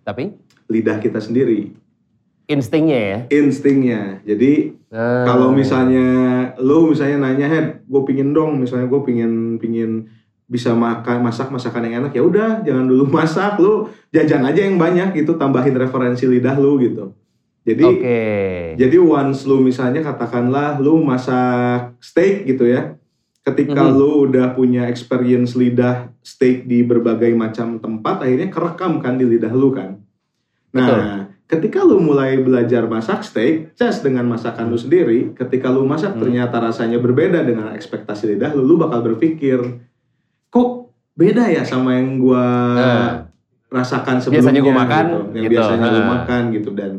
[0.00, 0.32] Tapi
[0.70, 1.74] lidah kita sendiri
[2.46, 3.18] instingnya ya.
[3.30, 5.22] instingnya jadi Ah.
[5.22, 6.02] kalau misalnya
[6.58, 10.10] lu misalnya nanya head gue pingin dong misalnya gue pingin pingin
[10.50, 14.82] bisa makan masak masakan yang enak ya udah jangan dulu masak lu jajan aja yang
[14.82, 17.14] banyak gitu tambahin referensi lidah lu gitu
[17.62, 18.22] jadi Oke.
[18.82, 22.98] jadi once lu misalnya katakanlah lu masak steak gitu ya
[23.46, 23.94] ketika Mhm.
[23.94, 29.54] lu udah punya experience lidah steak di berbagai macam tempat akhirnya kerekam kan di lidah
[29.54, 30.02] lu kan
[30.70, 36.14] nah ketika lu mulai belajar masak steak just dengan masakan lu sendiri ketika lu masak
[36.14, 36.22] Hmm.
[36.22, 39.58] ternyata rasanya berbeda dengan ekspektasi lidah lu lu bakal berpikir
[40.46, 40.68] kok
[41.12, 43.10] beda ya sama yang gua Nah.
[43.68, 45.18] rasakan sebelumnya Biasanya gua makan, gitu.
[45.30, 45.52] yang gitu.
[45.54, 46.08] biasanya lu Nah.
[46.16, 46.92] makan gitu dan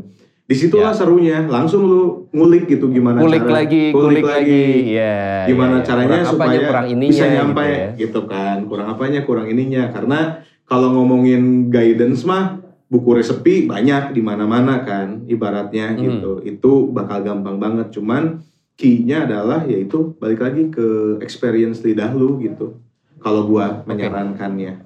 [0.44, 1.00] di situlah Ya.
[1.00, 4.92] serunya langsung lu ngulik gitu gimana kulik cara lagi, kulik, lagi.
[4.92, 5.86] Ya, gimana ya, ya.
[5.88, 7.88] caranya Kurang supaya apanya, kurang ininya bisa gitu nyampe ya.
[7.96, 10.20] gitu, kan kurang apanya kurang ininya karena
[10.64, 12.60] kalau ngomongin guidance mah
[12.92, 16.02] buku resepi banyak di mana-mana kan ibaratnya Hmm.
[16.04, 18.44] gitu itu bakal gampang banget cuman
[18.76, 20.88] key-nya adalah yaitu balik lagi ke
[21.24, 22.76] experience lidah lu gitu
[23.24, 24.84] kalau gua menyarankannya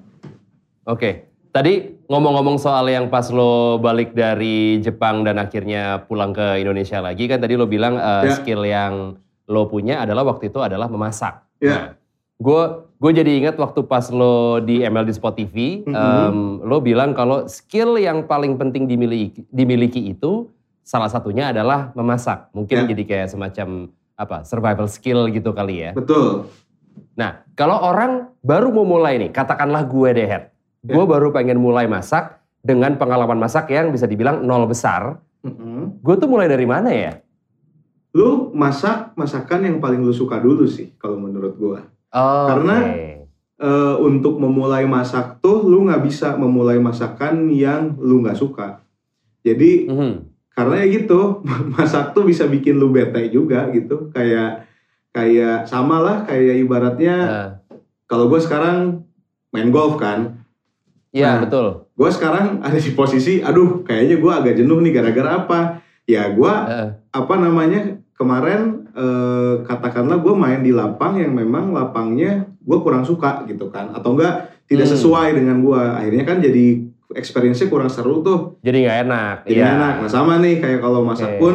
[0.86, 7.02] Oke, tadi ngomong-ngomong soal yang pas lo balik dari Jepang dan akhirnya pulang ke Indonesia
[7.02, 8.38] lagi kan tadi lo bilang eh, Ya.
[8.38, 9.18] skill yang
[9.50, 11.42] lo punya adalah waktu itu adalah memasak.
[11.58, 11.98] Ya.
[12.38, 15.92] Gue gue jadi ingat waktu pas lo di ML di Spot TV, Mhm.
[15.92, 20.48] em, lo bilang kalau skill yang paling penting dimiliki dimiliki itu
[20.80, 22.48] salah satunya adalah memasak.
[22.50, 22.88] Mungkin Ya.
[22.88, 23.68] jadi kayak semacam
[24.16, 25.90] apa survival skill gitu kali ya.
[25.92, 26.48] betul
[27.12, 30.28] Nah, kalau orang baru mau mulai nih, katakanlah gue deh.
[30.80, 31.08] Gue Ya.
[31.08, 35.20] baru pengen mulai masak dengan pengalaman masak yang bisa dibilang nol besar.
[35.40, 36.00] Mm-mm.
[36.00, 37.20] Gue tuh mulai dari mana ya?
[38.16, 43.02] lu masak masakan yang paling lu suka dulu sih kalau menurut gua Oh, Karena- oke.
[43.56, 48.84] Eh, untuk memulai masak tuh lu nggak bisa memulai masakan yang lu nggak suka.
[49.40, 50.28] Jadi Mhm.
[50.52, 51.40] karena ya gitu
[51.72, 54.12] masak tuh bisa bikin lu bete juga gitu.
[54.12, 54.68] Kayak
[55.08, 57.48] kayak sama lah kayak ibaratnya Nah,
[58.04, 59.08] kalau gue sekarang
[59.48, 60.36] main golf kan,
[61.10, 61.48] Iya Nah.
[61.48, 61.66] betul.
[61.88, 65.80] gue sekarang ada di posisi, aduh kayaknya gue agak jenuh nih gara-gara apa?
[66.04, 66.88] Ya gue Heeh.
[67.10, 73.44] apa namanya kemarin eh, katakanlah gue main di lapang yang memang lapangnya gue kurang suka
[73.44, 74.34] gitu kan atau enggak
[74.66, 74.94] tidak Hmm.
[74.94, 76.66] sesuai dengan gue akhirnya kan jadi
[77.12, 79.36] experience-nya kurang seru tuh Jadi nggak enak.
[79.44, 79.68] jadi Iya.
[79.70, 81.38] enak nah sama nih kayak kalau masak Oke.
[81.38, 81.54] pun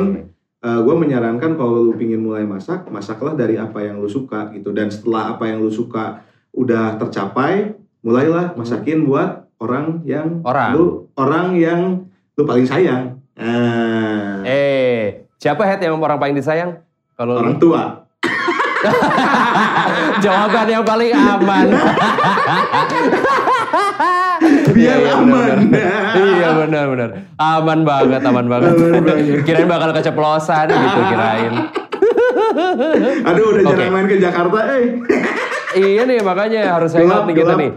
[0.62, 4.88] gue menyarankan kalau lu pingin mulai masak masaklah dari apa yang lu suka gitu dan
[4.88, 6.22] setelah apa yang lu suka
[6.52, 8.62] udah tercapai mulailah Hmm.
[8.62, 10.70] masakin buat orang yang Orang.
[10.72, 10.84] lu
[11.16, 11.82] orang yang
[12.32, 14.71] lu paling sayang nah, Eh,
[15.42, 16.78] siapa Head yang orang paling disayang?
[17.18, 17.42] Kalau lu?
[17.42, 18.06] orang tua
[20.26, 21.66] jawaban yang paling aman.
[24.72, 25.30] biar Iya, iya, aman
[25.70, 26.14] benar-benar.
[26.18, 27.10] Iya benar-benar.
[27.38, 28.74] Aman banget, aman banget.
[28.74, 29.46] Aman banget.
[29.46, 31.54] kirain bakal keceplosan gitu kirain.
[33.30, 33.70] Aduh udah Oke.
[33.78, 34.98] jarang main ke Jakarta, eh.
[35.78, 37.72] iya nih makanya harus hangout nih kita nih.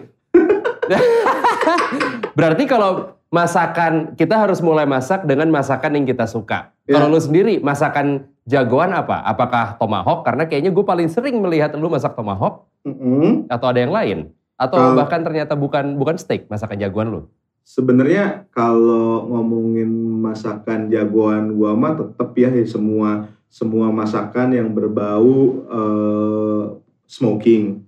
[2.32, 6.70] Berarti kalau masakan kita harus mulai masak dengan masakan yang kita suka.
[6.86, 6.94] Ya.
[6.94, 9.26] Kalau lu sendiri masakan jagoan apa?
[9.26, 10.22] Apakah tomahawk?
[10.22, 13.50] Karena kayaknya gue paling sering melihat lu masak tomahawk Mm-mm.
[13.50, 14.18] atau ada yang lain?
[14.54, 17.20] Atau Kalau- bahkan ternyata bukan bukan steak masakan jagoan lu?
[17.64, 19.88] Sebenarnya kalau ngomongin
[20.20, 26.62] masakan jagoan gua mah tetep ya semua semua masakan yang berbau eh,
[27.08, 27.82] smoking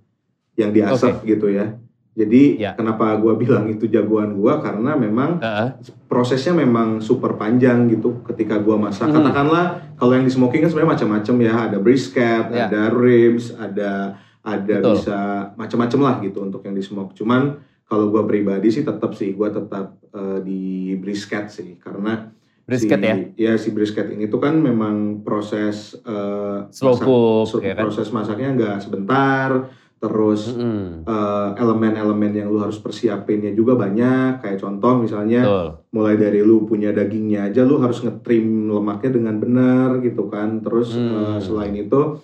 [0.57, 1.77] yang diasap gitu ya.
[2.17, 2.73] Jadi Ya.
[2.73, 5.77] kenapa gua bilang itu jagoan gua karena memang Heeh.
[6.05, 9.05] prosesnya memang super panjang gitu ketika gua masak.
[9.05, 9.21] Hmm.
[9.21, 12.65] Katakanlah kalau yang di smoking kan sebenarnya macam-macam ya, ada brisket, Ya.
[12.65, 14.95] ada ribs, ada ada Betul.
[14.95, 15.17] bisa
[15.53, 17.13] macam-macam lah gitu untuk yang di smoke.
[17.13, 17.53] Cuman
[17.83, 20.61] kalau gua pribadi sih tetap sih gua tetap eh, di
[20.97, 22.33] brisket sih karena
[22.65, 23.15] Brisket si, ya?
[23.37, 27.83] Ya si brisket ini tuh kan memang proses eh, Slow masak- cook, ya kan?
[27.85, 34.45] proses masaknya nggak sebentar, terus eh, elemen-elemen yang lu harus persiapinnya juga banyak.
[34.45, 35.67] Kayak contoh misalnya Betul.
[35.91, 40.61] mulai dari lu punya dagingnya aja lu harus ngetrim lemaknya dengan benar gitu kan.
[40.61, 41.37] Terus Hmm.
[41.37, 42.21] eh, selain itu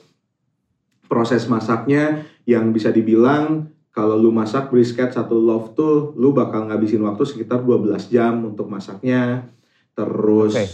[1.05, 7.05] proses masaknya yang bisa dibilang kalau lu masak brisket satu loaf tuh lu bakal ngabisin
[7.05, 9.45] waktu sekitar 12 jam untuk masaknya.
[9.93, 10.65] Terus Oke.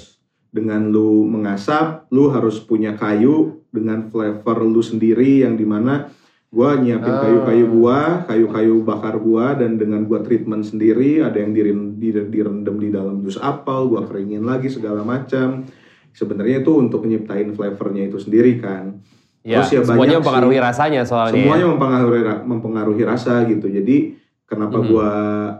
[0.49, 6.07] dengan lu mengasap, lu harus punya kayu dengan flavor lu sendiri yang di mana
[6.49, 7.21] gua nyiapin Ah.
[7.21, 12.75] kayu-kayu gua, kayu-kayu bakar gua dan dengan gua treatment sendiri, ada yang diren- di- direndam
[12.75, 15.69] di dalam jus apel, gua keringin lagi segala macam.
[16.09, 18.97] Sebenarnya itu untuk nyiptain flavornya itu sendiri kan.
[19.39, 20.65] Ya, Terus ya semuanya banyak mempengaruhi sih.
[20.65, 21.37] rasanya soalnya.
[21.37, 21.71] Semuanya ya.
[21.71, 23.67] mempengaruhi ra- mempengaruhi rasa gitu.
[23.69, 23.97] Jadi
[24.43, 24.85] kenapa Mhm.
[24.89, 25.09] gua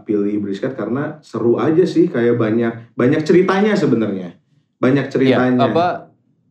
[0.02, 4.34] pilih brisket karena seru aja sih kayak banyak banyak ceritanya sebenarnya.
[4.76, 5.70] Banyak Iya, ceritanya.
[5.70, 6.09] apa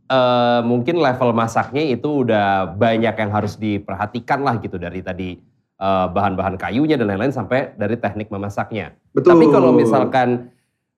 [0.10, 5.38] eh, mungkin level masaknya itu udah banyak yang harus diperhatikan lah gitu dari tadi
[5.80, 8.98] eh, bahan-bahan kayunya dan lain-lain sampai dari teknik memasaknya.
[9.14, 9.38] Betul.
[9.38, 10.50] Tapi kalau misalkan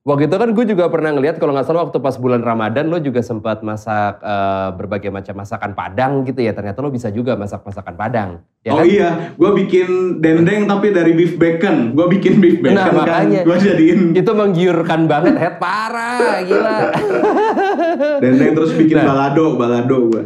[0.02, 2.98] waktu itu kan gue juga pernah ngeliat kalau nggak salah waktu pas bulan Ramadan lo
[2.98, 6.52] juga sempat masak eh, berbagai macam masakan Padang gitu ya.
[6.52, 8.30] Ternyata lo bisa juga masak masakan Padang.
[8.62, 8.86] Ya oh kan?
[8.86, 11.94] iya, gua bikin dendeng tapi dari beef bacon.
[11.94, 12.98] Gua bikin beef bacon Nah, kan.
[12.98, 13.42] makanya.
[13.42, 16.78] Gua jadiin Itu menggiurkan banget, head parah, gila.
[18.24, 19.06] dendeng terus bikin Nah.
[19.08, 20.24] balado, balado gua.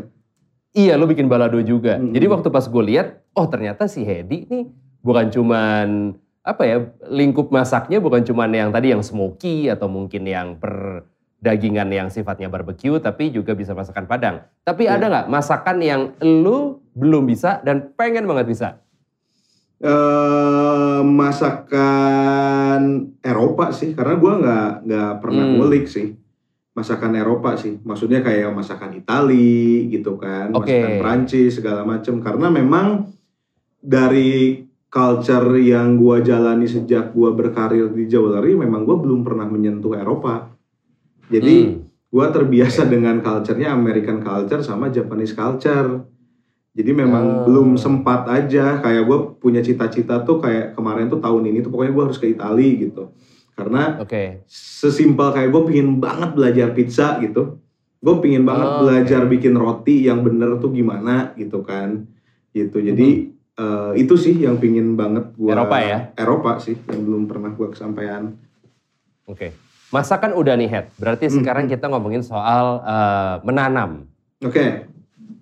[0.71, 1.95] Iya, lo bikin balado juga.
[1.95, 2.11] Mm-mm.
[2.11, 4.67] Jadi waktu pas gue lihat, oh ternyata si Hedi nih
[4.99, 6.77] bukan cuman apa ya
[7.09, 13.01] lingkup masaknya bukan cuman yang tadi yang smoky atau mungkin yang perdagingan yang sifatnya barbecue,
[13.01, 14.45] tapi juga bisa masakan Padang.
[14.61, 15.01] Tapi Iya.
[15.01, 18.69] ada nggak masakan yang lu belum bisa dan pengen banget bisa?
[19.75, 22.81] eh masakan
[23.19, 25.53] Eropa sih, karena gua nggak nggak pernah Hmm.
[25.59, 26.15] ngulik sih
[26.75, 27.79] masakan Eropa sih.
[27.83, 30.71] Maksudnya kayak masakan Itali gitu kan, Oke.
[30.71, 32.19] masakan Prancis segala macem.
[32.19, 33.07] Karena memang
[33.79, 34.64] dari
[34.95, 40.55] culture yang gua jalani sejak gua berkarir di jewelry, memang gua belum pernah menyentuh Eropa.
[41.27, 41.75] Jadi Hmm.
[42.07, 46.07] gua terbiasa dengan culture-nya American culture sama Japanese culture.
[46.75, 46.97] Jadi Oh.
[47.03, 51.71] memang belum sempat aja kayak gue punya cita-cita tuh kayak kemarin tuh tahun ini tuh
[51.71, 53.15] pokoknya gue harus ke Italia gitu.
[53.55, 54.43] Karena Oke.
[54.51, 57.63] sesimpel kayak gue pingin banget belajar pizza gitu.
[58.03, 59.31] Gue pingin banget Oh, belajar oke.
[59.31, 62.11] bikin roti yang bener tuh gimana gitu kan.
[62.51, 62.75] Gitu.
[62.83, 65.31] Jadi eh, itu sih yang pingin banget.
[65.31, 65.49] Mm-hmm.
[65.49, 65.97] Eropa ya?
[66.13, 68.33] Eropa sih yang belum pernah gue kesampaian.
[69.25, 69.51] Oke.
[69.89, 70.85] Masakan udah nih Head.
[70.95, 71.33] Berarti Hmm.
[71.39, 74.05] sekarang kita ngomongin soal eh, menanam.
[74.39, 74.85] Oke.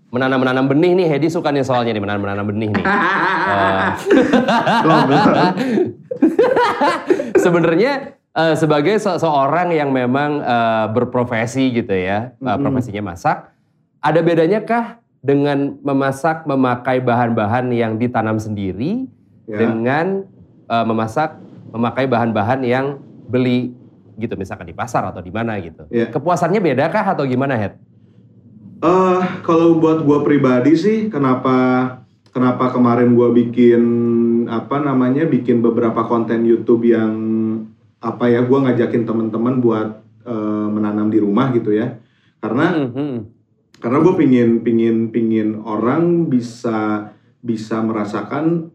[0.07, 2.83] Menanam-menanam benih nih, Hedi suka nih soalnya nih menanam-menanam benih nih.
[4.85, 5.09] Belum.
[7.35, 7.91] sebenarnya
[8.31, 12.61] eh, sebagai se- seorang yang memang eh, berprofesi gitu ya, Mm-mm.
[12.61, 13.49] profesinya masak,
[13.99, 19.07] ada bedanya kah dengan memasak memakai bahan-bahan yang ditanam sendiri
[19.43, 19.59] Ya.
[19.59, 20.23] dengan
[20.67, 21.35] eh, memasak
[21.75, 23.75] memakai bahan-bahan yang beli
[24.15, 25.83] gitu misalkan di pasar atau di mana gitu.
[25.91, 26.07] Ya.
[26.07, 27.75] Kepuasannya beda kah atau gimana, Head?
[28.83, 31.55] Eh, kalau buat gua pribadi sih, kenapa
[32.31, 33.83] kenapa kemarin gua bikin
[34.47, 37.15] apa namanya, bikin beberapa konten YouTube yang
[38.03, 39.87] apa ya, gua ngajakin teman-teman buat
[40.23, 41.99] eh, menanam di rumah gitu ya,
[42.39, 43.17] karena Hmm, hmm.
[43.83, 47.11] Karena gue pingin pingin pingin orang bisa
[47.43, 48.71] bisa merasakan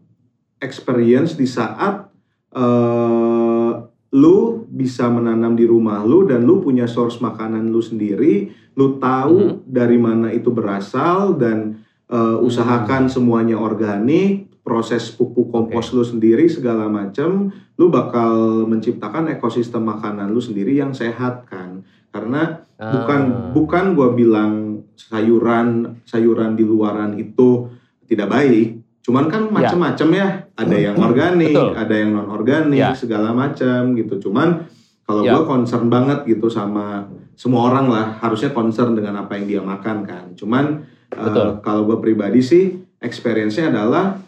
[0.61, 2.13] experience di saat
[2.53, 3.71] eh,
[4.13, 4.37] lu
[4.69, 9.97] bisa menanam di rumah lu dan lu punya source makanan lu sendiri lu tahu dari
[9.97, 17.49] mana itu berasal dan eh, usahakan semuanya organik proses pupuk kompos lu sendiri segala macam
[17.79, 21.81] lu bakal menciptakan ekosistem makanan lu sendiri yang sehat kan?
[22.13, 23.49] Karena bukan Ah.
[23.49, 24.68] bukan gue bilang
[24.99, 27.71] sayuran sayuran di luaran itu
[28.03, 31.71] tidak baik cuman kan macam-macam ya ada yang organik Betul.
[31.73, 32.91] ada yang non organik Ya.
[32.91, 34.67] segala macam gitu cuman
[35.07, 35.33] kalau Ya.
[35.33, 40.03] gue concern banget gitu sama semua orang lah harusnya concern dengan apa yang dia makan
[40.03, 41.63] kan cuman Betul.
[41.63, 42.63] kalau gue pribadi sih
[42.99, 44.19] experience-nya adalah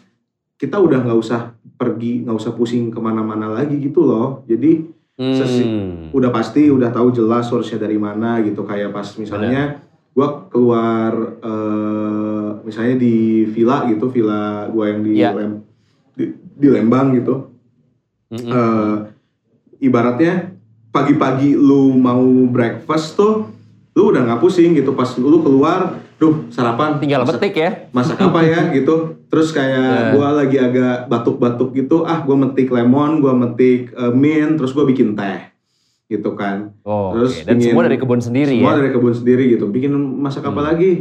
[0.56, 6.08] kita udah nggak usah pergi nggak usah pusing ke mana-mana lagi gitu loh jadi Hmm.
[6.10, 9.76] udah pasti udah tahu jelas source-nya dari mana gitu kayak pas misalnya
[10.12, 13.14] gua keluar eh, misalnya di
[13.46, 15.30] villa gitu villa gua yang di, Iya.
[15.32, 15.64] Lem-
[16.12, 17.48] di, di Lembang gitu
[18.28, 18.48] Mm-mm.
[18.48, 18.94] Eh,
[19.82, 20.52] ibaratnya
[20.88, 23.48] pagi-pagi lu mau breakfast tuh
[23.90, 25.80] lu udah nggak pusing gitu pas lu keluar
[26.14, 27.70] duh sarapan Tinggal masak- petik ya.
[27.90, 28.94] masak apa ya gitu
[29.26, 30.12] terus kayak Ya.
[30.12, 34.84] gua lagi agak batuk-batuk gitu ah gua metik lemon gua metik eh, mint terus gua
[34.84, 35.48] bikin teh
[36.12, 36.76] gitu kan.
[36.82, 37.44] Oh, Terus oke.
[37.44, 38.78] Dan pingin- semua dari kebun sendiri Semua ya.
[38.78, 39.64] dari kebun sendiri gitu.
[39.66, 40.68] Bikin masak apa Hmm.
[40.68, 40.92] lagi?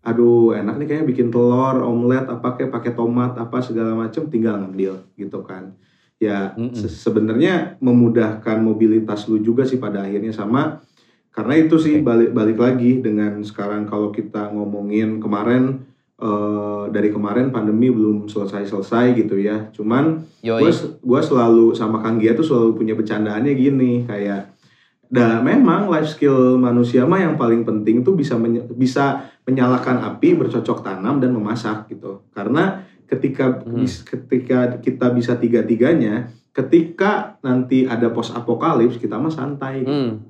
[0.00, 4.56] Aduh, enak nih kayaknya bikin telur, omelet, apa kayak pakai tomat, apa segala macam, tinggal
[4.56, 5.74] ngambil gitu kan.
[6.16, 6.72] Ya Mm-mm.
[6.72, 10.82] se- sebenarnya memudahkan mobilitas lu juga sih pada akhirnya sama
[11.30, 12.02] karena itu sih Oke.
[12.02, 15.86] balik balik lagi dengan sekarang kalau kita ngomongin kemarin
[16.18, 19.70] eh, dari kemarin pandemi belum selesai selesai gitu ya.
[19.70, 20.26] Cuman
[20.98, 24.54] gue selalu sama Kang Gia tuh selalu punya bercandaannya gini kayak
[25.08, 30.36] dah memang life skill manusia mah yang paling penting tuh bisa menye- bisa menyalakan api
[30.36, 33.88] bercocok tanam dan memasak gitu karena ketika Hmm.
[33.88, 40.20] ketika kita bisa tiga tiganya ketika nanti ada post apokalips kita mah santai Hmm.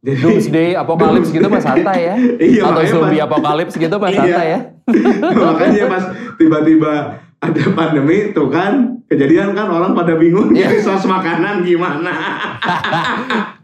[0.00, 2.16] jadi Doomsday apokalips gitu mah santai ya.
[2.50, 4.18] iya Atau zombie apokalips gitu mah Iya.
[4.18, 4.60] santai ya.
[5.42, 6.92] makanya pas tiba-tiba
[7.36, 10.66] ada pandemi tuh kan kejadian kan orang pada bingung Iya.
[10.68, 12.12] nyari sos makanan gimana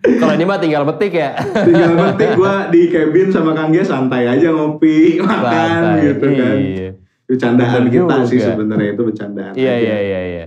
[0.03, 1.39] Kalau ini mah tinggal petik ya.
[1.63, 6.03] tinggal penting gue di cabin sama Kang Gia santai aja ngopi makan Santai.
[6.05, 6.89] gitu kan Iya.
[7.25, 8.47] bercandaan Bener kita sih juga.
[8.51, 9.79] sebenarnya itu bercandaan Iya aja.
[9.81, 10.45] iya iya iya.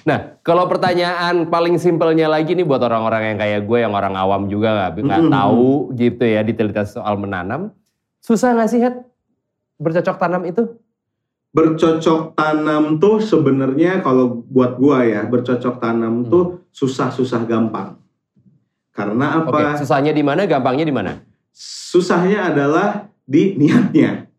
[0.00, 4.46] Nah, kalau pertanyaan paling simpelnya lagi nih buat orang-orang yang kayak gue yang orang awam
[4.46, 5.34] juga nggak nggak Mm-mm.
[5.34, 7.72] tahu gitu ya detail-detail soal menanam.
[8.18, 8.96] Susah nggak sih Het
[9.80, 10.62] bercocok tanam itu?
[11.50, 16.30] bercocok tanam tuh sebenarnya kalau buat gua ya bercocok tanam Hmm.
[16.30, 17.98] tuh susah-susah gampang
[18.92, 21.18] karena apa susahnya di mana, gampangnya di mana?
[21.50, 24.30] susahnya adalah di niatnya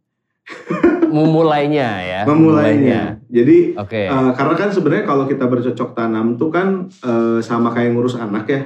[1.12, 2.22] Memulainya ya.
[2.24, 4.08] memulainya jadi Oke.
[4.08, 8.48] Eh, karena kan sebenarnya kalau kita bercocok tanam tuh kan eh, sama kayak ngurus anak
[8.48, 8.62] ya.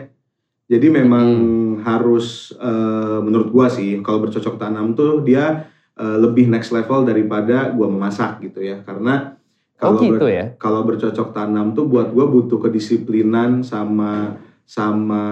[0.68, 1.74] Jadi memang Hmm.
[1.82, 7.70] harus eh, menurut gua sih kalau bercocok tanam tuh dia eh, lebih next level daripada
[7.70, 8.80] gua memasak gitu ya.
[8.80, 9.36] Karena
[9.76, 10.46] oh kalau gitu ber- ya.
[10.56, 15.24] kalau bercocok tanam tuh buat gua butuh kedisiplinan sama sama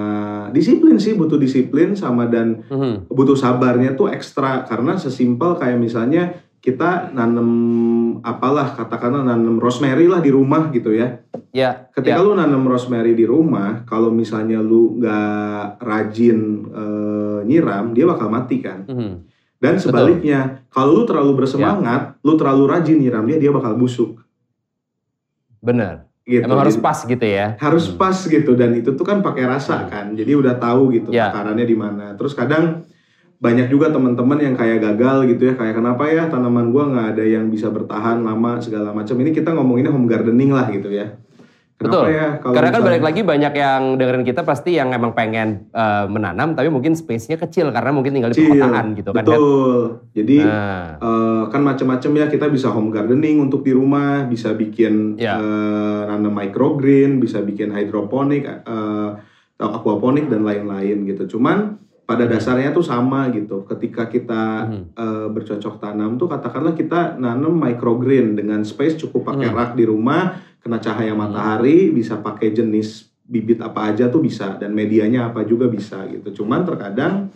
[0.49, 3.09] disiplin sih butuh disiplin sama dan Mhm.
[3.09, 7.49] butuh sabarnya tuh ekstra karena sesimpel kayak misalnya kita nanem
[8.21, 11.17] apalah katakanlah nanem rosemary lah di rumah gitu ya
[11.49, 11.89] Ya.
[11.89, 12.23] ketika ya.
[12.23, 18.61] lu nanem rosemary di rumah kalau misalnya lu nggak rajin eh, nyiram dia bakal mati
[18.61, 19.32] kan Mhm.
[19.63, 21.37] Dan sebaliknya kalau lu terlalu Ya.
[21.39, 24.19] bersemangat lu terlalu rajin nyiram dia dia bakal busuk
[25.57, 26.11] Benar.
[26.23, 27.55] gitu Emang harus pas gitu ya.
[27.57, 27.95] harus Hmm.
[27.95, 29.89] pas gitu dan itu tuh kan pakai rasa Hmm.
[29.89, 31.31] kan jadi udah tahu gitu Ya.
[31.31, 32.83] takarannya di mana terus kadang
[33.39, 37.23] banyak juga teman-teman yang kayak gagal gitu ya kayak kenapa ya tanaman gua nggak ada
[37.25, 41.11] yang bisa bertahan lama segala macam ini kita ngomonginnya home gardening lah gitu ya
[41.85, 42.05] Betul.
[42.09, 45.49] ya kalau Karena kan misalnya- balik lagi banyak yang dengerin kita pasti yang emang pengen
[45.69, 49.19] eh, menanam tapi mungkin space-nya kecil karena mungkin tinggal di perkotaan gitu kan.
[49.19, 49.27] Het?
[49.27, 49.77] betul
[50.11, 55.15] jadi Nah, eh, kan macam-macam ya kita bisa home gardening untuk di rumah bisa bikin
[55.15, 55.35] Ya.
[55.35, 59.19] eh, nanam microgreen bisa bikin hidroponik atau
[59.71, 62.35] aquaponik dan lain-lain gitu cuman pada Hmm.
[62.35, 64.83] dasarnya tuh sama gitu ketika kita Mhm.
[64.93, 69.55] eh, bercocok tanam tuh katakanlah kita nanam microgreen dengan space cukup pakai Hmm.
[69.55, 74.71] rak di rumah kena cahaya matahari bisa pakai jenis bibit apa aja tuh bisa dan
[74.71, 77.27] medianya apa juga bisa gitu cuman terkadang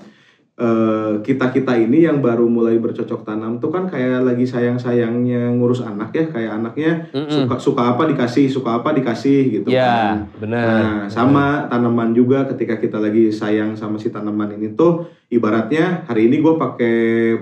[1.21, 5.85] kita kita ini yang baru mulai bercocok tanam tuh kan kayak lagi sayang sayangnya ngurus
[5.85, 7.29] anak ya kayak anaknya mm-mm.
[7.29, 9.85] suka suka apa dikasih suka apa dikasih gitu ya
[10.17, 10.65] kan benar.
[10.65, 16.25] Nah, sama tanaman juga ketika kita lagi sayang sama si tanaman ini tuh ibaratnya hari
[16.25, 16.95] ini gue pakai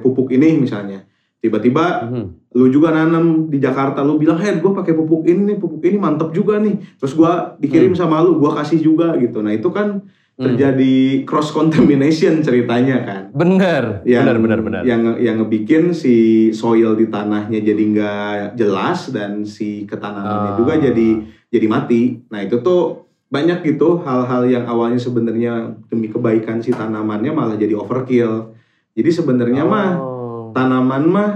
[0.04, 1.08] pupuk ini misalnya.
[1.39, 2.44] Tiba-tiba Mhm.
[2.56, 6.00] Lu juga nanam di Jakarta lu bilang, "Hen, gue pakai pupuk ini nih, pupuk ini
[6.00, 9.44] mantep juga nih." Terus gua dikirim sama lu, gua kasih juga gitu.
[9.44, 10.00] Nah, itu kan
[10.36, 10.52] Hmm.
[10.52, 13.22] terjadi cross contamination ceritanya kan.
[13.32, 14.82] Bener, Yang, bener, bener, bener.
[14.84, 16.15] Yang yang ngebikin si
[16.52, 20.58] soil di tanahnya jadi nggak jelas dan si ketanamannya Ah.
[20.60, 21.08] juga jadi
[21.48, 22.20] jadi mati.
[22.28, 27.72] Nah itu tuh banyak gitu hal-hal yang awalnya sebenarnya demi kebaikan si tanamannya malah jadi
[27.72, 28.52] overkill.
[28.91, 30.52] Jadi sebenarnya mah Oh.
[30.52, 31.32] tanaman mah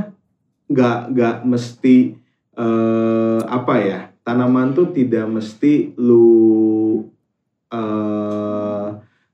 [0.69, 2.13] nggak nggak mesti
[2.53, 7.01] eh, apa ya tanaman tuh tidak mesti lu
[7.73, 8.87] eh,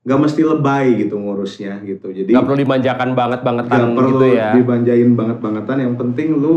[0.06, 2.13] nggak mesti lebay gitu ngurusnya gitu.
[2.13, 4.50] Jadi Gak perlu dimanjakan banget-bangetan nggak perlu gitu ya.
[4.54, 5.78] dibanjain banget-bangetan.
[5.82, 6.56] Yang penting lu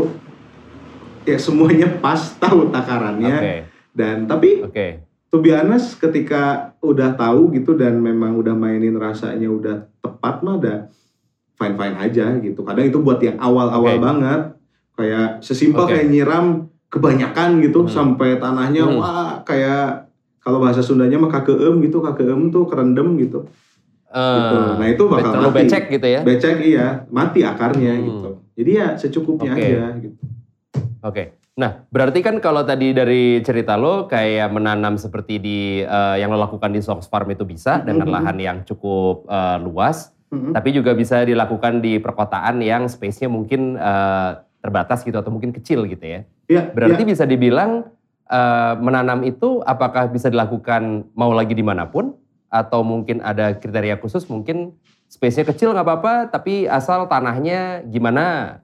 [1.25, 3.55] ya semuanya pas tahu takarannya Oke,
[3.93, 4.87] dan tapi oke.
[5.29, 10.55] to be honest ketika udah tahu gitu dan memang udah mainin rasanya udah tepat mah
[10.57, 10.77] udah
[11.59, 14.01] fine fine aja gitu kadang itu buat yang awal-awal Oke.
[14.01, 14.41] banget
[14.99, 15.95] kayak sesimpel Oke.
[15.95, 16.45] kayak nyiram
[16.89, 17.89] kebanyakan gitu Hmm.
[17.89, 18.99] sampai tanahnya Hmm.
[18.99, 23.47] wah kayak kalau bahasa Sundanya mah kakeem gitu kakeem tuh kerendam gitu
[24.09, 24.55] Gitu.
[24.57, 25.59] Eh, Nah, itu bakal terlalu mati.
[25.63, 26.21] becek gitu ya.
[26.25, 28.03] becek iya mati akarnya Hmm.
[28.03, 29.63] gitu jadi ya secukupnya Oke.
[29.63, 30.17] aja gitu
[30.99, 31.23] Oke.
[31.55, 36.39] Nah, berarti kan kalau tadi dari cerita lo kayak menanam seperti di uh, yang lo
[36.39, 40.51] lakukan di Sox Farm itu bisa dengan lahan yang cukup uh, luas, mm-hmm.
[40.51, 45.87] tapi juga bisa dilakukan di perkotaan yang space-nya mungkin uh, terbatas gitu atau mungkin kecil
[45.87, 46.21] gitu ya.
[46.51, 46.71] Iya.
[46.71, 47.09] Berarti ya.
[47.15, 47.87] bisa dibilang
[48.27, 52.15] uh, menanam itu apakah bisa dilakukan mau lagi di mana pun
[52.49, 54.73] atau mungkin ada kriteria khusus mungkin
[55.05, 58.59] space-nya kecil nggak apa-apa tapi asal tanahnya gimana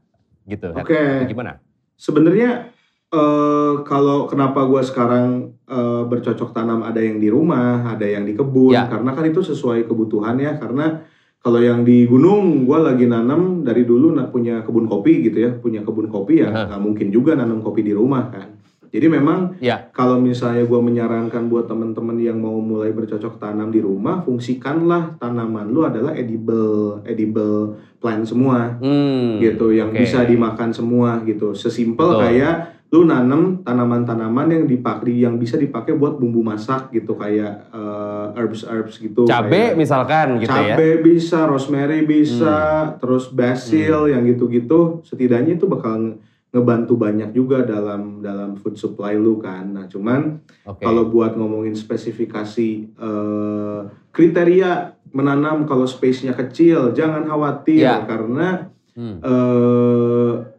[0.46, 0.74] gitu.
[0.76, 0.94] Oke.
[0.94, 1.30] Okay.
[1.32, 1.60] Gimana?
[1.96, 2.76] Sebenarnya
[3.16, 8.36] Uh, kalau kenapa gue sekarang uh, bercocok tanam ada yang di rumah, ada yang di
[8.36, 8.92] kebun, ya.
[8.92, 10.58] karena kan itu sesuai kebutuhan ya.
[10.58, 11.06] Karena
[11.46, 15.86] kalau yang di gunung, gue lagi nanam dari dulu punya kebun kopi gitu ya, punya
[15.86, 18.58] kebun kopi ya, nggak mungkin juga nanam kopi di rumah kan.
[18.90, 19.92] Jadi memang ya.
[19.94, 25.70] kalau misalnya gue menyarankan buat teman-teman yang mau mulai bercocok tanam di rumah, fungsikanlah tanaman
[25.70, 30.02] lu adalah edible, edible plant semua, hmm, gitu, yang okay.
[30.02, 31.54] bisa dimakan semua gitu.
[31.54, 37.68] Sesimpel kayak lu nanam tanaman-tanaman yang dipakai yang bisa dipakai buat bumbu masak gitu kayak
[37.76, 43.04] uh, herbs herbs gitu cabe misalkan gitu cabe ya cabe bisa rosemary bisa hmm.
[43.04, 44.12] terus basil hmm.
[44.16, 46.16] yang gitu-gitu setidaknya itu bakal
[46.56, 50.88] ngebantu banyak juga dalam dalam food supply lu kan nah cuman okay.
[50.88, 58.08] kalau buat ngomongin spesifikasi uh, kriteria menanam kalau space-nya kecil jangan khawatir yeah.
[58.08, 59.20] karena hmm.
[59.20, 60.55] uh,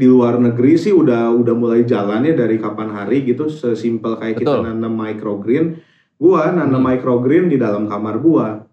[0.00, 4.40] di luar negeri sih udah udah mulai jalan ya dari kapan hari gitu sesimpel kayak
[4.40, 4.64] Betul.
[4.64, 5.76] kita nanam microgreen
[6.16, 6.88] gua nanam hmm.
[6.88, 8.64] microgreen di dalam kamar gua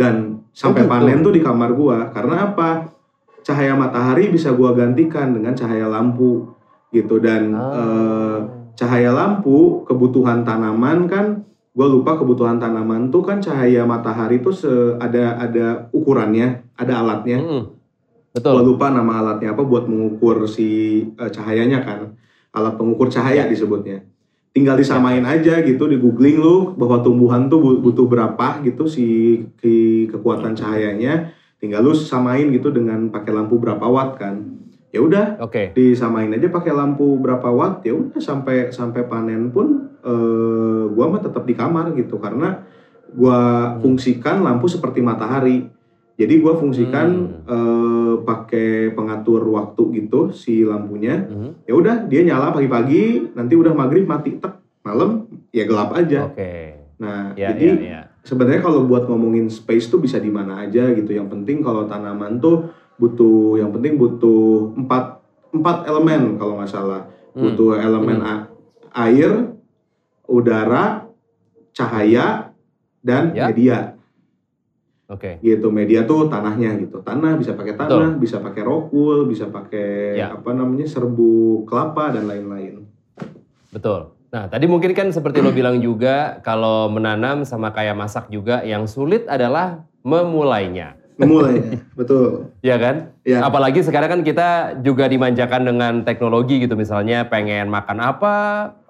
[0.00, 0.92] dan sampai oh, gitu.
[0.96, 2.88] panen tuh di kamar gua karena apa
[3.44, 6.48] cahaya matahari bisa gua gantikan dengan cahaya lampu
[6.88, 7.68] gitu dan ah.
[7.76, 8.38] eh,
[8.72, 11.44] cahaya lampu kebutuhan tanaman kan
[11.74, 14.70] gue lupa kebutuhan tanaman tuh kan cahaya matahari tuh se
[15.02, 17.62] ada ada ukurannya ada alatnya hmm.
[18.34, 18.66] Betul.
[18.66, 22.18] Gue lupa nama alatnya apa buat mengukur si uh, cahayanya kan.
[22.50, 24.02] Alat pengukur cahaya disebutnya.
[24.54, 30.06] Tinggal disamain aja gitu di googling lu bahwa tumbuhan tuh butuh berapa gitu si, si
[30.10, 31.30] kekuatan cahayanya.
[31.62, 34.62] Tinggal lu samain gitu dengan pakai lampu berapa watt kan.
[34.94, 35.74] Ya udah, okay.
[35.74, 41.18] disamain aja pakai lampu berapa watt ya udah sampai sampai panen pun uh, gua mah
[41.18, 42.62] tetap di kamar gitu karena
[43.10, 43.82] gua hmm.
[43.82, 45.66] fungsikan lampu seperti matahari
[46.14, 47.50] jadi gue fungsikan hmm.
[47.50, 51.26] uh, pakai pengatur waktu gitu si lampunya.
[51.26, 51.58] Hmm.
[51.66, 56.30] Ya udah dia nyala pagi-pagi, nanti udah maghrib mati tek malam ya gelap aja.
[56.30, 56.38] Oke.
[56.38, 56.64] Okay.
[57.02, 58.00] Nah ya, jadi ya, ya.
[58.22, 61.10] sebenarnya kalau buat ngomongin space tuh bisa di mana aja gitu.
[61.10, 65.18] Yang penting kalau tanaman tuh butuh, yang penting butuh empat
[65.50, 67.10] empat elemen kalau nggak salah.
[67.34, 67.42] Hmm.
[67.50, 68.46] Butuh elemen hmm.
[68.94, 69.50] air,
[70.30, 71.10] udara,
[71.74, 72.54] cahaya,
[73.02, 73.50] dan ya.
[73.50, 73.93] media.
[75.04, 75.36] Oke.
[75.36, 75.54] Okay.
[75.56, 77.04] Gitu media tuh tanahnya gitu.
[77.04, 78.22] Tanah bisa pakai tanah, Betul.
[78.24, 80.32] bisa pakai rokul, bisa pakai ya.
[80.32, 82.88] apa namanya serbu kelapa dan lain-lain.
[83.68, 84.16] Betul.
[84.34, 88.88] Nah, tadi mungkin kan seperti lo bilang juga kalau menanam sama kayak masak juga yang
[88.88, 90.98] sulit adalah memulainya.
[91.14, 92.50] Memulainya, betul.
[92.58, 92.96] Iya kan?
[93.22, 93.46] Ya.
[93.46, 98.34] Apalagi sekarang kan kita juga dimanjakan dengan teknologi gitu misalnya pengen makan apa,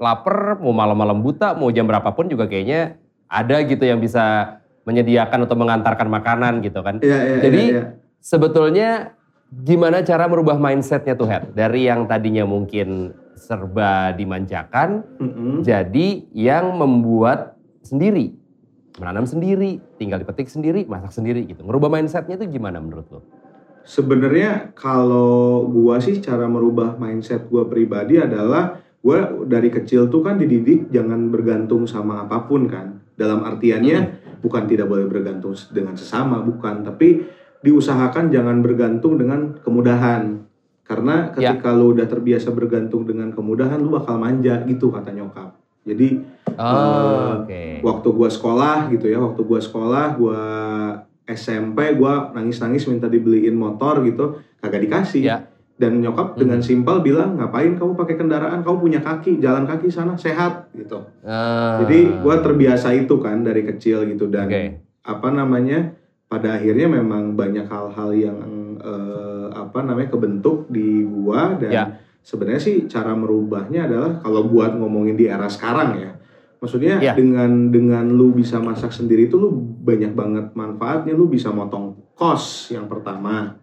[0.00, 2.96] lapar, mau malam-malam buta, mau jam berapapun juga kayaknya
[3.28, 7.01] ada gitu yang bisa menyediakan atau mengantarkan makanan gitu kan.
[7.01, 7.85] Iya, iya, Jadi iya, iya.
[8.20, 8.91] sebetulnya
[9.51, 11.57] gimana cara merubah mindsetnya tuh Head?
[11.57, 15.55] Dari yang tadinya mungkin serba dimanjakan, mm -hmm.
[15.66, 18.32] jadi yang membuat sendiri,
[18.97, 21.61] menanam sendiri, tinggal dipetik sendiri, masak sendiri gitu.
[21.66, 23.20] Merubah mindsetnya itu gimana menurut lo?
[23.85, 30.41] Sebenarnya kalau gua sih cara merubah mindset gua pribadi adalah gua dari kecil tuh kan
[30.41, 33.05] dididik jangan bergantung sama apa pun kan.
[33.14, 37.24] Dalam artiannya hmm bukan tidak boleh bergantung dengan sesama bukan tapi
[37.64, 40.45] diusahakan jangan bergantung dengan kemudahan
[40.84, 41.57] karena ya.
[41.57, 41.78] ketika ya.
[41.80, 45.57] lu udah terbiasa bergantung dengan kemudahan lu bakal manja gitu kata nyokap
[45.88, 46.20] jadi
[46.53, 47.80] oh, uh, okay.
[47.80, 50.40] waktu gua sekolah gitu ya waktu gua sekolah gua
[51.24, 55.38] SMP gua nangis-nangis minta dibeliin motor gitu kagak dikasih ya
[55.75, 56.39] dan nyokap hmm.
[56.39, 61.03] dengan simpel bilang ngapain kamu pakai kendaraan kamu punya kaki jalan kaki sana sehat gitu
[61.27, 61.83] uh.
[61.83, 64.79] jadi gue terbiasa itu kan dari kecil gitu dan okay.
[65.03, 65.99] apa namanya
[66.35, 68.39] pada akhirnya memang banyak hal-hal yang
[68.83, 71.87] uh, apa namanya kebentuk di gua dan yeah.
[72.27, 76.11] sebenarnya sih cara merubahnya adalah kalau buat ngomongin di era sekarang ya
[76.59, 77.14] maksudnya yeah.
[77.14, 79.55] dengan dengan lu bisa masak sendiri itu lu
[79.85, 83.61] banyak banget manfaatnya lu bisa motong kos yang pertama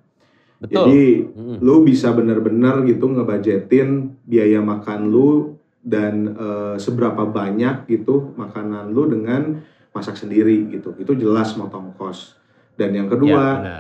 [0.62, 0.86] Betul.
[0.86, 1.04] Jadi
[1.34, 1.58] hmm.
[1.58, 6.48] lu bisa bener-bener gitu ngebajetin biaya makan lu dan e,
[6.78, 9.58] seberapa banyak gitu makanan lu dengan
[9.90, 10.94] masak sendiri gitu.
[11.02, 12.38] Itu jelas motong kos.
[12.78, 13.78] Dan yang kedua, ya,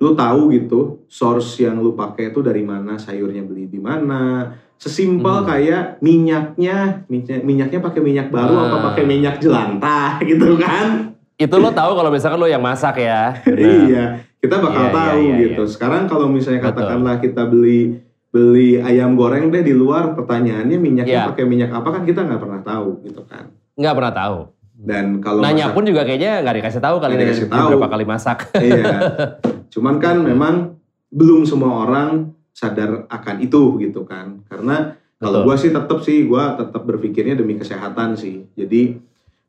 [0.00, 5.44] lu tahu gitu source yang lu pakai itu dari mana, sayurnya beli di mana, sesimpel
[5.44, 5.46] Hmm.
[5.46, 8.82] kayak minyaknya minyak- minyaknya pakai minyak baru apa Ah.
[8.90, 13.32] pakai minyak jelantah gitu kan Itu lo tahu kalau misalkan lo yang masak ya.
[13.44, 13.60] Benar.
[13.60, 14.04] iya
[14.40, 15.70] kita bakal Iya, iya, tahu iya, gitu iya.
[15.70, 16.72] sekarang kalau misalnya Betul.
[16.74, 17.80] katakanlah kita beli
[18.26, 21.28] beli ayam goreng deh di luar pertanyaannya minyaknya Iya.
[21.28, 24.38] pakai minyak apa kan kita nggak pernah tahu gitu kan Nggak pernah tahu.
[24.80, 27.68] dan kalau Nanya masak- pun juga kayaknya nggak dikasih tahu kali ini dikasih tahu.
[27.70, 28.38] berapa kali masak.
[28.62, 28.94] iya
[29.68, 30.54] cuman kan memang
[31.06, 32.10] belum semua orang
[32.50, 37.54] sadar akan itu gitu kan karena kalau gue sih tetap sih gue tetap berpikirnya demi
[37.54, 38.96] kesehatan sih jadi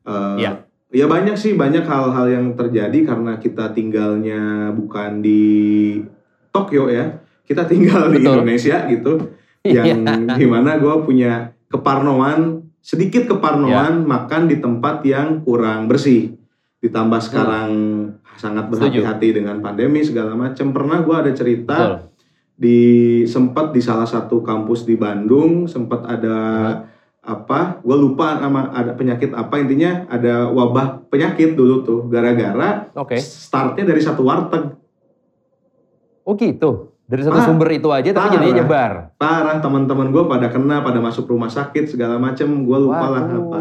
[0.02, 0.61] eh, Iya.
[0.92, 5.42] Ya banyak sih banyak hal-hal yang terjadi karena kita tinggalnya bukan di
[6.52, 8.44] Tokyo ya kita tinggal di Betul.
[8.44, 9.12] Indonesia gitu
[9.62, 9.94] Iya.
[9.94, 16.34] yang di mana gue punya keparnoan sedikit keparnoan makan di tempat yang kurang bersih
[16.82, 17.70] ditambah sekarang
[18.34, 18.74] sangat Hmm.
[18.74, 21.98] Berhati-hati dengan pandemi segala macam pernah gue ada cerita Betul.
[22.58, 22.80] di
[23.22, 26.36] sempat di salah satu kampus di Bandung sempat ada
[26.82, 26.91] Hmm.
[27.22, 33.14] Apa gue lupa nama ada penyakit apa intinya ada wabah penyakit dulu tuh gara-gara Oke.
[33.16, 34.74] startnya dari satu warteg
[36.22, 36.94] Oh gitu.
[37.02, 37.46] Dari satu Parah.
[37.46, 38.32] sumber itu aja tapi Parah.
[38.32, 38.92] jadinya nyebar.
[39.16, 43.60] parah teman-teman gue pada kena pada masuk rumah sakit segala macam gue lupa lah apa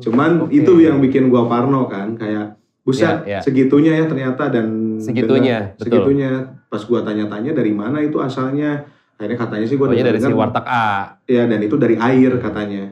[0.00, 0.56] cuman Oke.
[0.56, 3.40] itu yang bikin gue parno kan kayak buset Ya, ya.
[3.40, 5.84] segitunya ya ternyata dan Segitunya, betul.
[5.86, 6.30] segitunya
[6.66, 8.82] pas gue tanya-tanya dari mana itu asalnya
[9.14, 10.88] akhirnya katanya sih gue Pokoknya dari si warteg A.
[11.24, 12.84] ya dan itu dari air katanya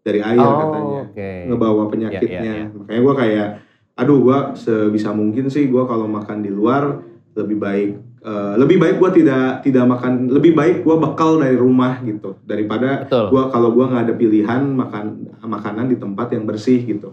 [0.00, 1.30] dari air oh, katanya oke.
[1.46, 2.66] ngebawa penyakitnya Ya, ya, ya.
[2.72, 3.48] makanya gue kayak
[3.92, 7.00] aduh gue sebisa mungkin sih gue kalau makan di luar
[7.32, 7.90] lebih baik
[8.20, 13.04] eh, lebih baik gue tidak tidak makan lebih baik gue bekal dari rumah gitu daripada
[13.28, 15.04] gua kalau gua nggak ada pilihan makan
[15.40, 17.12] makanan di tempat yang bersih gitu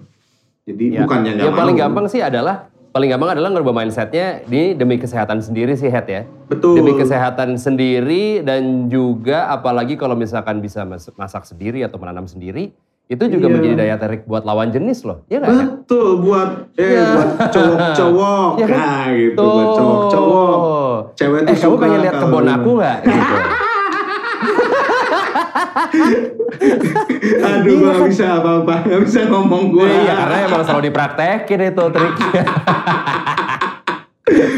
[0.63, 0.99] jadi Ya.
[1.01, 1.81] bukannya nggak Yang paling mau.
[1.81, 6.21] gampang sih adalah paling gampang adalah ngerubah mindsetnya ini demi kesehatan sendiri sih head ya.
[6.45, 12.25] betul Demi kesehatan sendiri dan juga apalagi kalau misalkan bisa mas- masak sendiri atau menanam
[12.25, 12.73] sendiri
[13.05, 13.53] itu juga Iya.
[13.55, 15.25] menjadi daya tarik buat lawan jenis loh.
[15.25, 15.49] Iya nggak?
[15.49, 15.61] Head?
[15.75, 17.05] betul buat eh Ya.
[17.11, 18.77] buat cowok-cowok Ya kan?
[18.79, 20.55] nah gitu buat cowok-cowok
[21.15, 22.97] cewek Eh tuh kamu suka pengen lihat kebun aku nggak?
[23.07, 23.35] Gitu.
[27.49, 31.85] aduh gua nggak bisa apa-apa nggak bisa ngomong gua Iya karena emang selalu dipraktekin itu
[31.91, 32.43] triknya.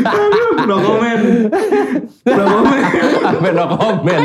[0.02, 1.24] aduh no comment
[2.28, 2.86] no comment
[3.22, 4.22] Sampai no komen.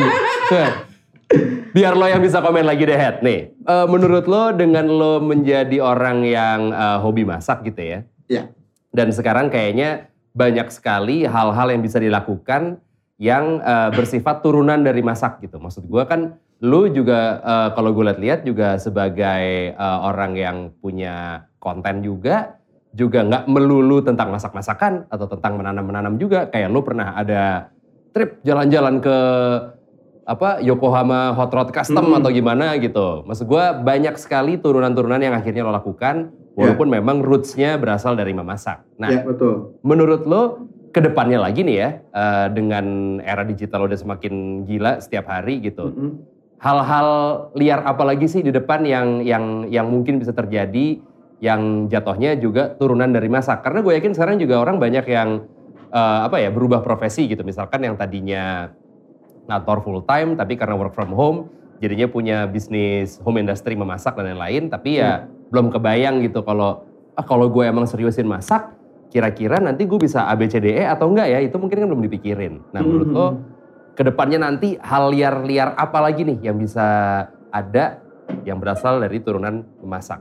[1.75, 3.21] Biar lo yang bisa komen lagi deh, Head.
[3.21, 7.99] Nih, eh, menurut lo dengan lo menjadi orang yang eh, hobi masak gitu ya,
[8.31, 8.49] ya
[8.97, 12.81] dan sekarang kayaknya banyak sekali hal-hal yang bisa dilakukan
[13.21, 15.61] yang eh, bersifat turunan dari masak gitu.
[15.61, 21.49] Maksud gue kan, lo juga eh, kalau gue lihat-lihat juga sebagai eh, orang yang punya
[21.61, 22.57] konten juga,
[22.97, 26.49] juga nggak melulu tentang masak-masakan atau tentang menanam-menanam juga.
[26.49, 27.69] Kayak lo pernah ada
[28.17, 29.19] trip jalan-jalan ke
[30.27, 32.19] apa Yokohama Hot Rod Custom Hmm.
[32.19, 33.23] atau gimana gitu.
[33.29, 38.83] Maksud gue banyak sekali turunan-turunan yang akhirnya lo lakukan, walaupun memang roots-nya berasal dari memasak.
[38.99, 43.95] Nah, ya betul menurut lo ke depannya lagi nih ya, eh, dengan era digital udah
[44.01, 45.93] semakin gila setiap hari gitu.
[45.93, 46.11] Mm-mm.
[46.57, 47.09] Hal-hal
[47.53, 50.97] liar apa lagi sih di depan yang yang yang mungkin bisa terjadi
[51.45, 53.61] yang jatuhnya juga turunan dari masak?
[53.61, 55.45] Karena gue yakin sekarang juga orang banyak yang
[55.93, 57.45] eh, apa ya berubah profesi gitu.
[57.45, 58.73] Misalkan yang tadinya
[59.47, 64.33] ngator full time tapi karena work from home jadinya punya bisnis home industry memasak dan
[64.33, 64.73] lain-lain.
[64.73, 68.73] Tapi ya belum kebayang gitu kalau ah kalau gue emang seriusin masak
[69.13, 71.39] kira-kira nanti gue bisa ABCDE E atau enggak ya?
[71.45, 72.65] Itu mungkin kan belum dipikirin.
[72.73, 73.27] Nah menurut lo
[73.97, 76.85] ke depannya nanti hal liar-liar apa lagi nih yang bisa
[77.49, 77.99] ada
[78.45, 80.21] yang berasal dari turunan memasak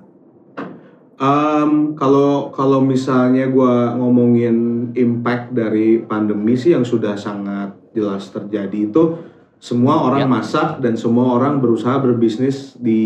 [1.15, 8.91] Em, kalau kalau misalnya gua ngomongin impact dari pandemi sih yang sudah sangat jelas terjadi
[8.91, 9.15] itu
[9.55, 10.29] semua orang Ya.
[10.29, 12.99] masak dan semua orang berusaha berbisnis di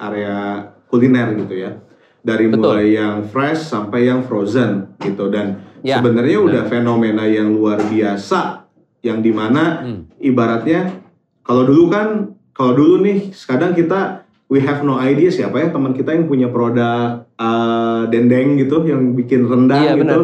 [0.00, 1.76] area kuliner gitu ya
[2.24, 2.72] dari Betul.
[2.72, 6.48] mulai yang fresh sampai yang frozen gitu dan Ya, sebenarnya benar.
[6.48, 8.65] udah fenomena yang luar biasa
[9.06, 10.10] yang di mana Hmm.
[10.18, 10.98] ibaratnya
[11.40, 12.08] kalau dulu kan
[12.50, 16.48] kalau dulu nih kadang kita we have no idea siapa ya teman kita yang punya
[16.48, 20.20] produk uh, dendeng gitu yang bikin rendang Iya, gitu benar.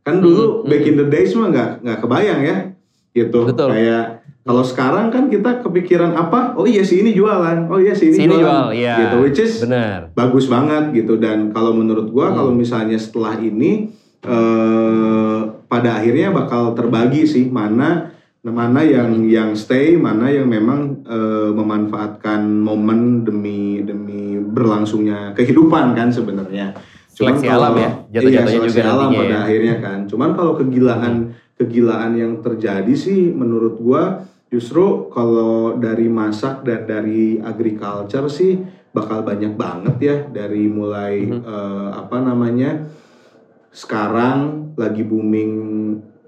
[0.00, 0.90] kan dulu Hmm, back hmm.
[0.90, 2.56] in the days mah nggak nggak kebayang ya
[3.10, 3.68] gitu Betul.
[3.70, 4.04] kayak
[4.40, 8.16] kalau sekarang kan kita kepikiran apa oh iya si ini jualan oh iya si ini
[8.18, 8.94] Sini jualan jual, iya.
[8.98, 10.08] gitu which is Benar.
[10.12, 12.36] bagus banget gitu dan kalau menurut gua Hmm.
[12.36, 13.92] kalau misalnya setelah ini
[14.22, 18.10] eh pada akhirnya bakal terbagi sih mana
[18.40, 26.08] mana yang yang stay mana yang memang eh, memanfaatkan momen demi demi berlangsungnya kehidupan kan
[26.08, 26.72] sebenarnya
[27.10, 29.40] Cuman Seleksi kalau- alam ya, jatuh-jatuhnya iya, seleksi juga alam pada ya.
[29.44, 31.14] akhirnya kan cuman kalau kegilaan
[31.54, 38.58] kegilaan yang terjadi sih menurut gua Justru kalau dari masak dan dari agriculture sih
[38.90, 41.38] bakal banyak banget ya dari mulai Mhm.
[41.38, 42.90] eh, apa namanya
[43.70, 45.52] sekarang lagi booming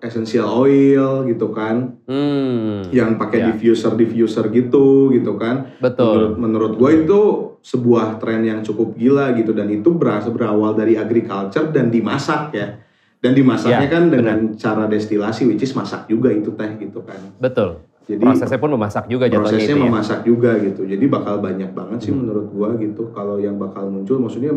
[0.03, 1.95] essential oil gitu kan.
[2.11, 3.47] Hmm, yang pakai Ya.
[3.55, 5.71] diffuser diffuser gitu gitu kan.
[5.79, 6.21] Menurut, betul.
[6.39, 7.21] menurut gue itu
[7.63, 9.55] sebuah tren yang cukup gila gitu.
[9.55, 12.83] Dan itu berasa berawal dari agriculture dan dimasak ya.
[13.23, 17.23] Dan dimasaknya Ya, kan dengan cara destilasi which is masak juga itu teh gitu kan.
[17.39, 17.79] Betul.
[18.05, 19.85] Jadi Prosesnya pun memasak juga jatuhnya prosesnya itu ya.
[19.85, 22.21] memasak juga gitu jadi bakal banyak banget sih Hmm.
[22.21, 24.51] menurut gua gitu kalau yang bakal muncul maksudnya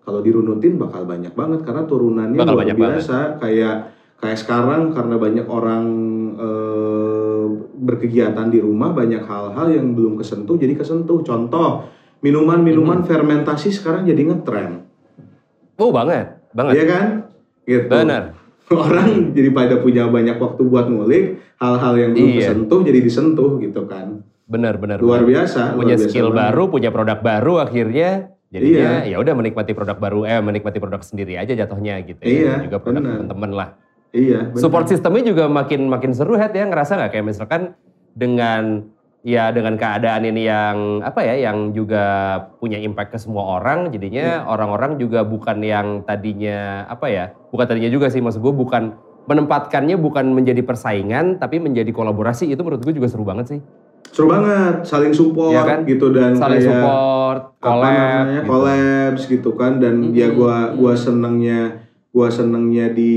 [0.00, 3.76] kalau dirunutin bakal banyak banget karena turunannya Bakal luar banyak biasa kayak
[4.16, 5.84] kayak sekarang karena banyak orang
[6.36, 7.44] eh,
[7.76, 11.86] berkegiatan di rumah banyak hal-hal yang belum kesentuh jadi kesentuh contoh
[12.18, 13.08] minuman-minuman Hmm.
[13.08, 14.86] fermentasi sekarang jadi ngetren
[15.74, 16.72] Oh banget, banget.
[16.72, 17.06] Iya kan
[17.64, 18.22] gitu Benar.
[18.74, 21.24] Orang jadi pada punya banyak waktu buat ngulik
[21.58, 22.38] hal-hal yang belum Iya.
[22.52, 24.98] kesentuh jadi disentuh gitu kan Benar, benar.
[25.00, 26.40] luar biasa punya luar biasa skill banget.
[26.44, 28.10] baru, punya produk baru akhirnya
[28.52, 32.28] jadinya ya udah menikmati produk baru eh menikmati produk sendiri aja jatuhnya gitu ya.
[32.28, 33.68] Iya, juga produk teman-teman lah.
[34.12, 34.60] iya benar.
[34.60, 37.72] Support sistemnya juga makin makin seru head ya ngerasa nggak kayak misalkan
[38.12, 38.91] dengan
[39.22, 42.02] ya dengan keadaan ini yang apa ya yang juga
[42.58, 47.90] punya impact ke semua orang jadinya orang-orang juga bukan yang tadinya apa ya bukan tadinya
[47.90, 48.98] juga sih maksud gue bukan
[49.30, 53.60] menempatkannya bukan menjadi persaingan tapi menjadi kolaborasi itu menurut gue juga seru banget sih
[54.10, 55.78] seru banget saling support Iya kan?
[55.86, 58.50] gitu dan saling kayak support collab namanya gitu.
[58.50, 61.78] collabs gitu kan dan Mm-mm, ya gua gua senengnya
[62.10, 63.14] gua senengnya di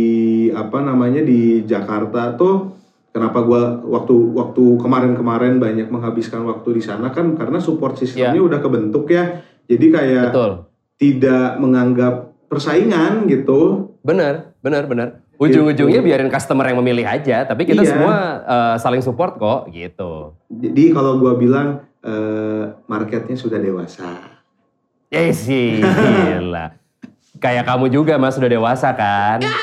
[0.54, 2.75] apa namanya di Jakarta tuh
[3.16, 8.60] kenapa gua waktu waktu kemarin-kemarin banyak menghabiskan waktu di sana kan karena support sistemnya udah
[8.60, 9.40] kebentuk ya.
[9.72, 10.52] Jadi kayak betul.
[11.00, 13.88] tidak menganggap persaingan gitu.
[14.04, 15.24] Benar benar benar.
[15.40, 17.92] Ujung-ujungnya biarin customer yang memilih aja tapi kita Iya.
[17.96, 20.36] semua eh, saling support kok gitu.
[20.52, 24.12] Jadi kalau gua bilang eh, marketnya sudah dewasa.
[25.08, 26.76] Eh sih, gila.
[27.40, 29.40] Kayak kamu juga mas, sudah dewasa kan?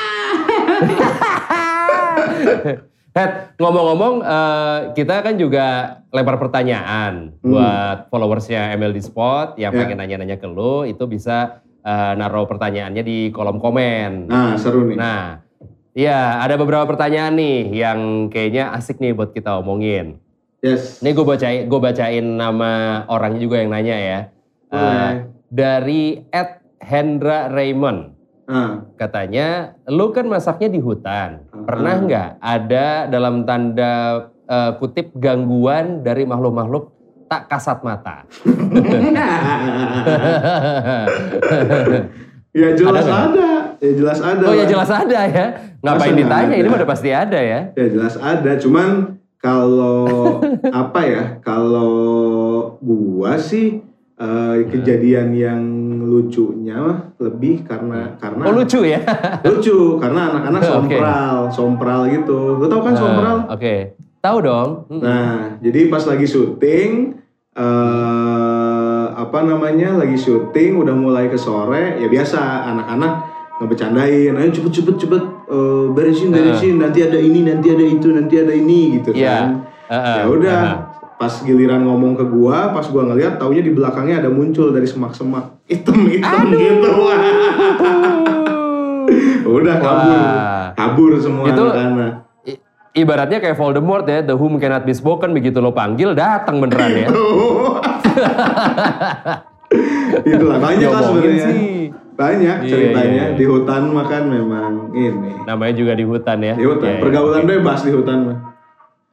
[3.13, 5.65] Head, ngomong-ngomong, eh, kita kan juga
[6.09, 7.45] lempar pertanyaan Hmm.
[7.45, 9.79] buat followersnya MLD Spot yang Ya.
[9.79, 14.31] pengen nanya-nanya ke lu, itu bisa eh, naruh pertanyaannya di kolom komen.
[14.31, 15.43] nah seru nih Nah,
[15.91, 17.99] ya ada beberapa pertanyaan nih yang
[18.31, 20.15] kayaknya asik nih buat kita omongin.
[20.63, 22.71] yes Ini gue bacain, gue bacain nama
[23.05, 24.19] orangnya juga yang nanya ya.
[24.65, 25.13] Boleh
[25.51, 28.15] dari Ed Hendra Raymond.
[28.43, 31.51] nah Katanya, lu kan masaknya di hutan.
[31.63, 31.67] Ah.
[31.71, 33.93] Pernah nggak ada dalam tanda
[34.43, 36.91] eh, kutip gangguan dari makhluk-makhluk
[37.31, 38.27] tak kasat mata?
[42.53, 43.49] ya jelas Ada ada,
[43.81, 45.45] ya jelas ada oh ya jelas ada ya.
[45.79, 46.55] Ngapain Masa ditanya?
[46.59, 46.69] Ini ada?
[46.69, 47.71] mah udah pasti ada ya.
[47.73, 50.39] Ya jelas ada, cuman kalau
[50.83, 51.23] apa ya?
[51.39, 51.95] Kalau
[52.83, 53.81] gua sih
[54.23, 55.61] eh, kejadian yang
[55.99, 59.03] lucunya mah lebih karena karena Oh lucu ya?
[59.47, 62.55] lucu karena anak-anak sompral, sompral gitu.
[62.55, 63.37] Lu tau kan sompral?
[63.45, 64.69] Ah, Oke, tahu dong.
[64.87, 65.01] Mm.
[65.03, 67.19] Nah, jadi pas lagi syuting
[67.53, 69.99] eh apa namanya?
[69.99, 73.13] Lagi syuting udah mulai ke sore, ya biasa anak-anak
[73.61, 78.35] ngebecandain, ayo cepet cepet cepet eh, beresin beresin, nanti ada ini, nanti ada itu, nanti
[78.41, 79.29] ada ini gitu Iya.
[79.29, 79.47] kan.
[79.87, 80.73] Ah, ah, Ya udah, ah.
[81.23, 85.55] Pas giliran ngomong ke gua, pas gua ngeliat taunya di belakangnya ada muncul dari semak-semak
[85.71, 86.91] hitam-hitam gitu.
[89.47, 90.19] udah kabur.
[90.19, 90.75] Wah.
[90.75, 91.71] Kabur semua Itu-
[92.91, 97.07] ibaratnya kayak Voldemort ya, the whom cannot be spoken begitu lo panggil datang beneran ya.
[100.27, 101.47] Itulah banyak lah sebenarnya.
[102.13, 103.37] Banyak Iya, ceritanya iya, iya.
[103.39, 105.33] di hutan makan memang ini.
[105.47, 106.53] Namanya juga di hutan ya.
[106.53, 107.01] Di hutan, Iya, iya.
[107.01, 108.52] pergaulan bebas di hutan mah.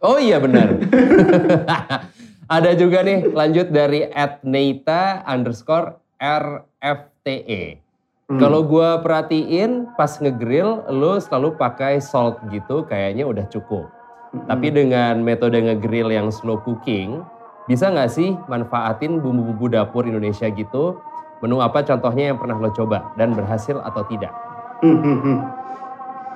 [0.00, 0.80] Oh iya benar.
[2.56, 4.08] Ada juga nih lanjut dari
[4.42, 7.78] @neita underscore rfte.
[8.26, 8.40] Hmm.
[8.40, 13.92] Kalau gua perhatiin pas ngegrill lo selalu pakai salt gitu kayaknya udah cukup.
[14.32, 14.48] Hmm.
[14.48, 17.20] Tapi dengan metode ngegrill yang slow cooking,
[17.68, 20.96] bisa nggak sih manfaatin bumbu-bumbu dapur Indonesia gitu?
[21.44, 24.32] Menu apa contohnya yang pernah lo coba dan berhasil atau tidak?
[24.80, 25.38] Hmm, hmm, hmm.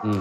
[0.04, 0.20] Hmm.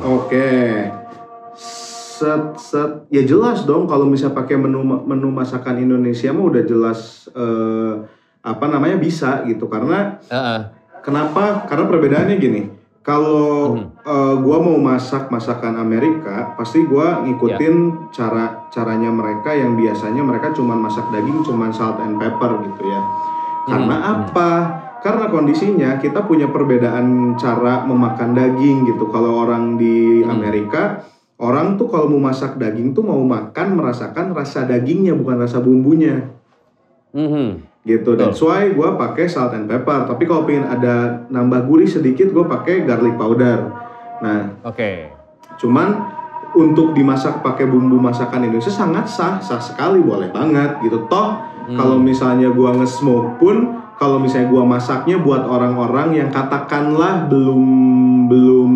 [2.14, 7.26] Set set ya jelas dong kalau bisa pakai menu menu masakan Indonesia mah udah jelas
[7.34, 7.94] eh,
[8.40, 10.60] apa namanya bisa gitu karena Heeh.
[11.02, 11.66] kenapa?
[11.66, 12.62] Karena perbedaannya gini.
[13.04, 13.92] Kalau Hmm.
[14.00, 17.96] eh, gua mau masak masakan Amerika, pasti gua ngikutin Ya.
[18.14, 23.02] cara caranya mereka yang biasanya mereka cuman masak daging cuman salt and pepper gitu ya.
[23.66, 24.14] Karena Hmm, hmm.
[24.30, 24.50] apa?
[25.02, 29.10] Karena kondisinya kita punya perbedaan cara memakan daging gitu.
[29.10, 30.40] Kalau orang di Hmm.
[31.44, 36.32] Orang tuh kalau mau masak daging tuh mau makan merasakan rasa dagingnya bukan rasa bumbunya
[37.12, 37.84] Mhm.
[37.84, 38.16] gitu.
[38.16, 40.08] That's why gue pakai salt and pepper.
[40.08, 43.76] Tapi kalau pengen ada nambah gurih sedikit, gue pakai garlic powder.
[44.24, 45.12] Nah, Oke.
[45.60, 46.00] cuman
[46.56, 50.96] untuk dimasak pakai bumbu masakan Indonesia sangat sah, sah sekali, boleh banget gitu.
[51.12, 51.36] Toh
[51.68, 51.76] Hmm.
[51.76, 57.62] kalau misalnya gue nge-smoke pun, kalau misalnya gue masaknya buat orang-orang yang katakanlah belum
[58.32, 58.72] belum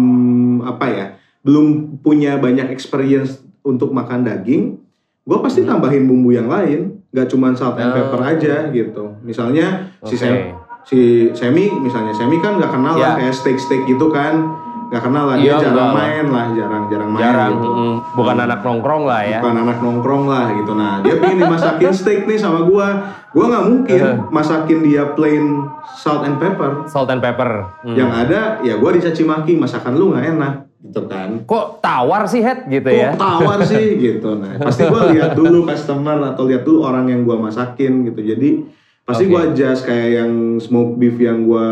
[0.68, 1.05] apa ya,
[1.42, 1.66] belum
[2.00, 4.80] punya banyak experience untuk makan daging,
[5.24, 5.76] gue pasti Hmm.
[5.76, 7.96] tambahin bumbu yang lain, gak cuma salt and Oh.
[7.96, 9.16] pepper aja gitu.
[9.22, 10.18] Misalnya si Oke.
[10.18, 10.46] Sem-
[10.84, 11.00] si
[11.34, 13.20] Semi misalnya Semi kan nggak kenal lah Ya.
[13.20, 14.40] kayak steak steak gitu kan
[14.88, 15.96] nggak kenal lah dia Iya, jarang enggak lah.
[16.00, 17.70] main lah jarang jarang main Jarang, gitu
[18.16, 19.40] bukan anak nongkrong lah ya.
[19.44, 22.88] bukan anak nongkrong lah gitu nah dia pengen dimasakin steak nih sama gua
[23.30, 24.16] gua nggak mungkin Eh.
[24.32, 25.60] masakin dia plain
[25.92, 27.68] salt and pepper Salt and pepper.
[27.84, 27.92] Hmm.
[27.94, 31.44] yang ada ya gua dicaci maki masakan lu nggak enak gitu kan.
[31.44, 33.12] Kok tawar sih head gitu kok ya?
[33.20, 33.86] tawar sih?
[34.08, 34.30] Gitu.
[34.40, 38.24] Nah pasti gua lihat dulu customer atau lihat dulu orang yang gua masakin gitu.
[38.24, 38.64] Jadi
[39.04, 39.32] pasti Oke.
[39.36, 40.32] gua adjust kayak yang
[40.64, 41.68] smoke beef yang gua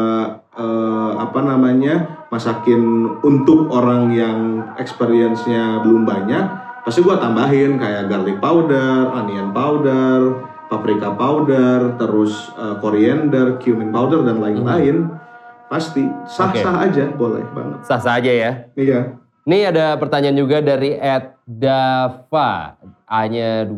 [0.56, 4.40] eh, apa namanya masakin untuk orang yang
[4.76, 6.46] experience-nya belum banyak
[6.84, 10.38] pasti gua tambahin kayak garlic powder, onion powder,
[10.68, 15.25] paprika powder, terus eh, coriander, cumin powder dan lain-lain
[15.66, 18.52] pasti sah-sah aja boleh banget Sah-sah aja ya.
[18.76, 19.00] iya
[19.46, 22.82] Nih ada pertanyaan juga dari Ed Dava.
[23.06, 23.78] A-nya 2,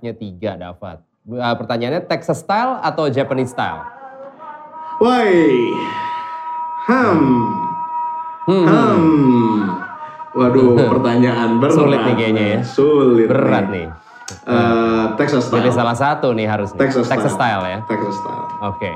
[0.00, 1.04] F-nya 3 Dava.
[1.28, 3.84] Uh, Pertanyaannya Texas style atau Japanese style?
[4.96, 5.76] Woi,
[6.88, 7.20] hmm,
[8.46, 9.54] Hmm, hmm.
[10.32, 11.76] Waduh, pertanyaan berat.
[11.76, 12.58] Sulit nih kayaknya ya.
[12.64, 13.28] Sulit.
[13.28, 13.86] berat nih.
[14.46, 15.60] Eh, Texas style.
[15.60, 16.78] Pilih salah satu nih harusnya.
[16.80, 17.28] Texas style.
[17.28, 17.78] style ya.
[17.84, 18.44] Texas style.
[18.64, 18.90] Oke.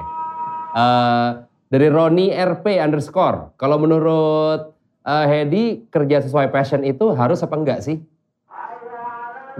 [0.72, 1.28] Eh,
[1.70, 3.54] dari Roni RP underscore.
[3.54, 4.74] Kalau menurut
[5.06, 8.02] eh, Hedi kerja sesuai passion itu harus apa enggak sih?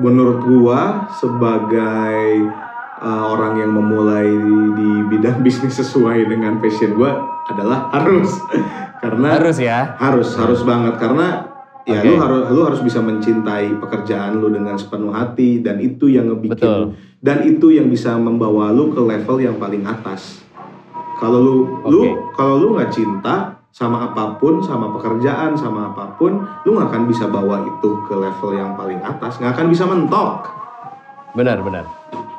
[0.03, 2.51] Menurut gua sebagai
[3.01, 7.15] eh, orang yang memulai di, di bidang bisnis sesuai dengan passion gua
[7.47, 8.35] adalah harus.
[9.01, 9.97] Karena Harus ya.
[9.97, 11.49] harus harus banget karena
[11.89, 12.13] ya Oke.
[12.13, 16.53] lu harus lu harus bisa mencintai pekerjaan lu dengan sepenuh hati dan itu yang ngebikin
[16.53, 16.83] Betul.
[17.25, 20.45] dan itu yang bisa membawa lu ke level yang paling atas.
[21.21, 22.11] Kalau lu lu Oke.
[22.33, 27.03] kalau lu nggak cinta sama apa pun, sama pekerjaan, sama apa pun, lu nggak akan
[27.07, 30.49] bisa bawa itu ke level yang paling atas, nggak akan bisa mentok.
[31.37, 31.85] Benar, benar.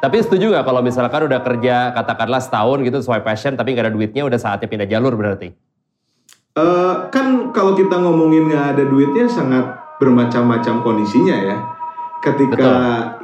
[0.01, 3.93] Tapi setuju nggak kalau misalkan udah kerja katakanlah setahun gitu sesuai passion tapi nggak ada
[3.93, 5.53] duitnya udah saatnya pindah jalur berarti?
[6.51, 9.71] Eh, kan kalau kita ngomongin nggak ada duitnya sangat
[10.03, 11.57] bermacam-macam kondisinya ya.
[12.19, 12.73] Ketika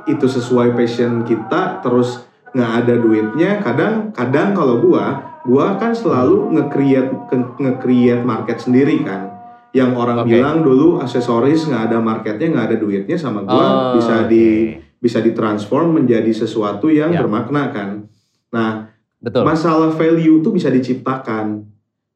[0.08, 2.24] itu sesuai passion kita, terus
[2.56, 5.06] nggak ada duitnya, kadang-kadang kalau gua,
[5.48, 7.12] gua kan selalu nge-create
[7.58, 9.32] nge-create market sendiri kan.
[9.72, 10.30] Yang orang Oke.
[10.30, 14.30] bilang dulu aksesoris nggak ada marketnya, nggak ada duitnya, sama gua Oh, bisa oke.
[14.30, 17.22] di bisa ditransform menjadi sesuatu yang Ya.
[17.22, 18.10] bermakna kan.
[18.50, 19.46] Nah, Betul.
[19.46, 21.64] masalah value itu bisa diciptakan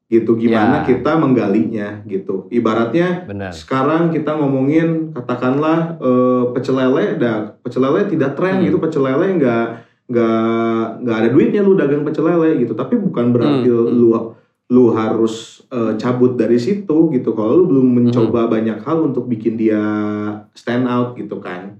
[0.06, 0.92] gitu gimana Ya.
[0.92, 3.48] kita menggalinya gitu ibaratnya Benar.
[3.48, 8.64] sekarang kita ngomongin katakanlah eh, pecel lele dah pecel lele tidak tren Hmm.
[8.68, 9.66] gitu pecel lele nggak
[10.12, 13.96] nggak nggak ada duitnya lu dagang pecel lele gitu tapi bukan berarti Hmm, hmm.
[13.96, 14.08] lu
[14.68, 17.96] lu harus eh, cabut dari situ gitu kalau lu belum Hmm.
[18.04, 19.80] mencoba banyak hal untuk bikin dia
[20.52, 21.76] stand out gitu kan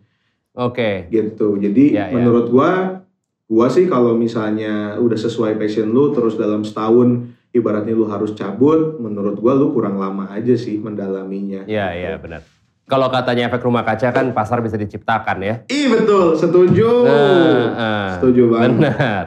[0.53, 1.09] Oke.
[1.09, 1.57] gitu.
[1.57, 2.13] Jadi Ya, ya.
[2.13, 3.01] menurut gua,
[3.47, 8.97] gua sih kalau misalnya udah sesuai passion lu terus dalam setahun ibaratnya lu harus cabut,
[8.99, 11.65] menurut gua lu kurang lama aja sih mendalaminya.
[11.65, 12.45] Iya, iya benar.
[12.93, 15.55] Kalau katanya efek rumah kaca kan pasar bisa diciptakan ya.
[15.73, 17.09] Ih betul, setuju.
[17.09, 18.09] Nah, ah.
[18.21, 18.69] setuju banget.
[18.77, 19.23] Benar.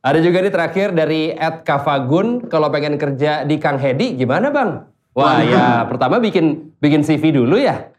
[0.00, 4.88] Ada juga nih terakhir dari Ed Kavagun, kalau pengen kerja di Kang Hedi gimana bang?
[5.12, 7.92] Wah ya, pertama bikin bikin CV dulu ya.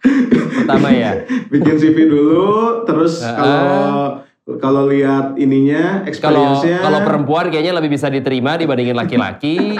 [0.65, 1.21] Pertama ya.
[1.53, 4.25] Bikin CV dulu, terus kalau
[4.57, 6.81] kalau lihat ininya, experience-nya.
[6.81, 9.77] kalau perempuan kayaknya lebih bisa diterima dibandingin laki-laki.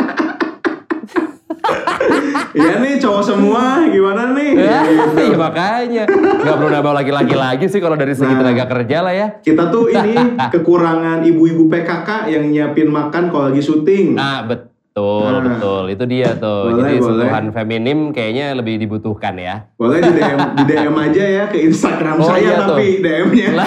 [2.53, 4.49] Iya nih cowok semua, gimana nih?
[4.61, 5.17] ya, Gitu.
[5.25, 6.03] iya makanya.
[6.05, 8.39] Nggak perlu nambah laki-laki lagi sih kalau dari segi Nah.
[8.39, 9.27] tenaga kerja lah ya.
[9.39, 10.13] Kita tuh ini
[10.53, 14.13] kekurangan ibu-ibu PKK yang nyiapin makan kalau lagi syuting.
[14.13, 15.41] Nah, betul, Nah.
[15.43, 15.83] betul.
[15.89, 16.69] Itu dia tuh.
[16.69, 17.07] Boleh, Jadi boleh.
[17.25, 19.65] sentuhan feminim kayaknya lebih dibutuhkan ya.
[19.73, 23.49] Boleh di DM, di DM aja ya ke Instagram Oh, saya iya tapi DM-nya.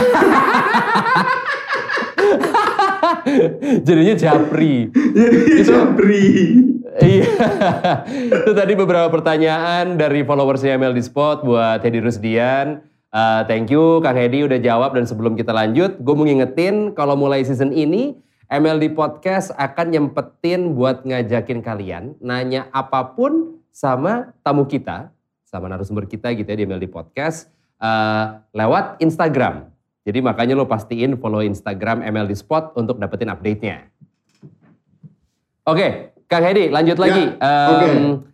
[3.82, 4.90] Jadinya japri.
[4.94, 6.26] Jadi Jabri.
[7.00, 7.28] Iya.
[8.44, 12.80] Itu tadi beberapa pertanyaan dari followersnya ML di Spot buat Hedi Rusdian.
[13.12, 17.16] Uh, thank you Kang Hedi udah jawab dan sebelum kita lanjut, gue mau ngingetin kalau
[17.16, 18.16] mulai season ini
[18.52, 25.10] MLD Podcast akan nyempetin buat ngajakin kalian nanya apa pun sama tamu kita
[25.42, 27.48] sama narasumber kita gitu ya di MLD Podcast
[27.80, 29.72] uh, lewat Instagram.
[30.06, 33.90] Jadi makanya lo pastiin follow Instagram MLD Spot untuk dapetin update-nya.
[35.66, 37.24] Oke, Kang Hedi lanjut lagi.
[37.38, 37.82] Ya.
[37.82, 38.26] Um,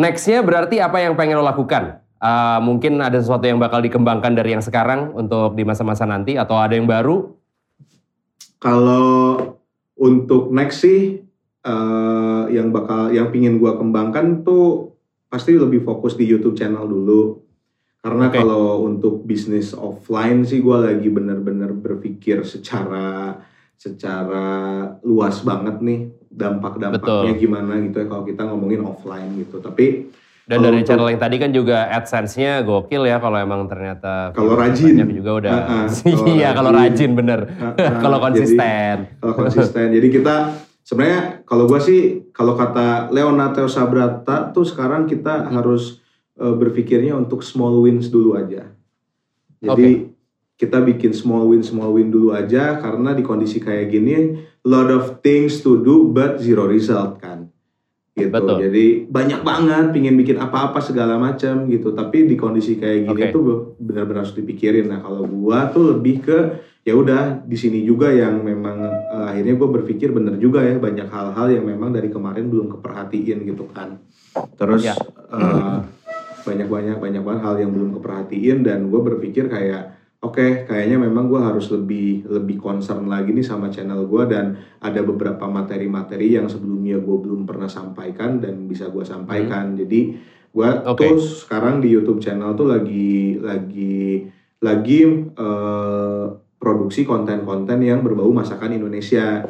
[0.00, 2.00] Nextnya berarti apa yang pengen lo lakukan?
[2.20, 6.56] Uh, mungkin ada sesuatu yang bakal dikembangkan dari yang sekarang untuk di masa-masa nanti atau
[6.56, 7.36] ada yang baru?
[8.60, 9.36] Kalau
[9.96, 11.24] untuk next sih
[11.64, 14.96] eh, yang bakal yang pingin gua kembangkan tuh
[15.32, 17.40] pasti lebih fokus di YouTube channel dulu.
[18.04, 18.36] Karena Oke.
[18.36, 23.40] kalau untuk bisnis offline sih gua lagi bener-bener berpikir secara
[23.80, 24.44] secara
[25.00, 29.56] luas banget nih dampak-dampaknya gimana gitu ya kalau kita ngomongin offline gitu.
[29.56, 30.12] Tapi
[30.50, 34.98] Dan dari channel yang tadi kan juga AdSense-nya gokil ya kalau emang ternyata Kalau rajin.
[35.08, 35.52] juga udah.
[36.36, 37.16] Iya kalau rajin.
[37.16, 37.48] bener.
[37.56, 39.16] uh, uh, kalau konsisten.
[39.16, 39.86] kalau konsisten.
[39.94, 46.02] Jadi kita sebenarnya kalau gua sih kalau kata Leonardo Sabrata tuh sekarang kita harus
[46.34, 48.68] eh, berpikirnya untuk small wins dulu aja.
[49.62, 50.10] Jadi
[50.60, 55.24] kita bikin small win small win dulu aja karena di kondisi kayak gini lot of
[55.24, 57.48] things to do but zero result kan.
[58.12, 58.28] Gitu.
[58.28, 58.68] Betul.
[58.68, 61.96] Jadi banyak banget pingin bikin apa-apa segala macam gitu.
[61.96, 63.32] Tapi di kondisi kayak gini Oke.
[63.32, 63.42] tuh
[63.80, 64.92] benar-benar harus dipikirin.
[64.92, 66.38] Nah, kalau gua tuh lebih ke
[66.84, 71.12] ya udah di sini juga yang memang eh, akhirnya gue berpikir bener juga ya banyak
[71.12, 74.00] hal-hal yang memang dari kemarin belum keperhatiin gitu kan
[74.56, 74.96] terus Ya.
[75.28, 75.76] eh,
[76.40, 81.40] banyak-banyak banyak banget hal yang belum keperhatiin dan gue berpikir kayak oke kayaknya memang gue
[81.40, 87.00] harus lebih lebih concern lagi nih sama channel gue dan ada beberapa materi-materi yang sebelumnya
[87.00, 90.00] gue belum pernah sampaikan dan bisa gue sampaikan jadi
[90.50, 90.98] gue Oke.
[90.98, 94.28] tuh sekarang di YouTube channel tuh lagi lagi
[94.60, 96.24] lagi eh,
[96.60, 99.48] produksi konten-konten yang berbau masakan Indonesia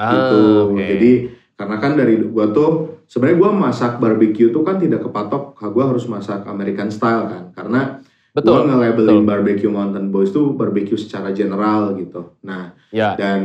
[0.00, 0.40] Ah, gitu.
[0.72, 0.80] oke.
[0.80, 1.12] Jadi
[1.60, 6.08] karena kan dari gua tuh sebenarnya gua masak barbecue tuh kan tidak kepatok gua harus
[6.08, 7.44] masak American style kan.
[7.52, 8.00] Karena
[8.30, 8.52] betul.
[8.52, 12.36] gua nge-labelin barbecue Mountain Boys tuh barbecue secara general gitu.
[12.42, 13.40] Nah, Ya, dan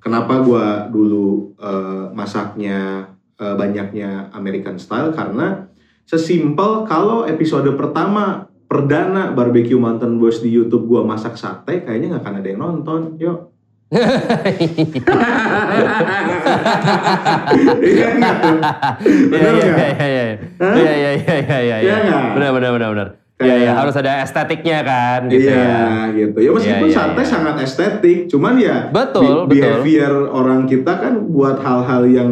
[0.00, 5.68] kenapa gua dulu eh, masaknya eh, banyaknya American style karena
[6.04, 12.24] sesimpel kalau episode pertama perdana barbecue Mountain Boys di YouTube gua masak sate kayaknya nggak
[12.24, 13.00] akan ada yang nonton.
[13.20, 13.38] Yuk.
[17.86, 18.36] Iya nggak?
[19.06, 19.90] Iya Bener iya nggak?
[20.06, 20.36] iya iya.
[20.60, 20.74] Hah?
[20.76, 21.76] Iya iya iya iya iya.
[21.80, 22.22] Iya nggak?
[22.36, 23.08] Benar benar benar benar.
[23.36, 26.08] Iya Kayak- harus ada estetiknya kan gitu iya ya.
[26.08, 26.38] gitu.
[26.40, 27.28] Ya meskipun Iya, iya, sate iya.
[27.28, 29.76] sangat estetik, cuman ya Betul, be- betul.
[29.76, 32.30] behavior orang kita kan buat hal-hal yang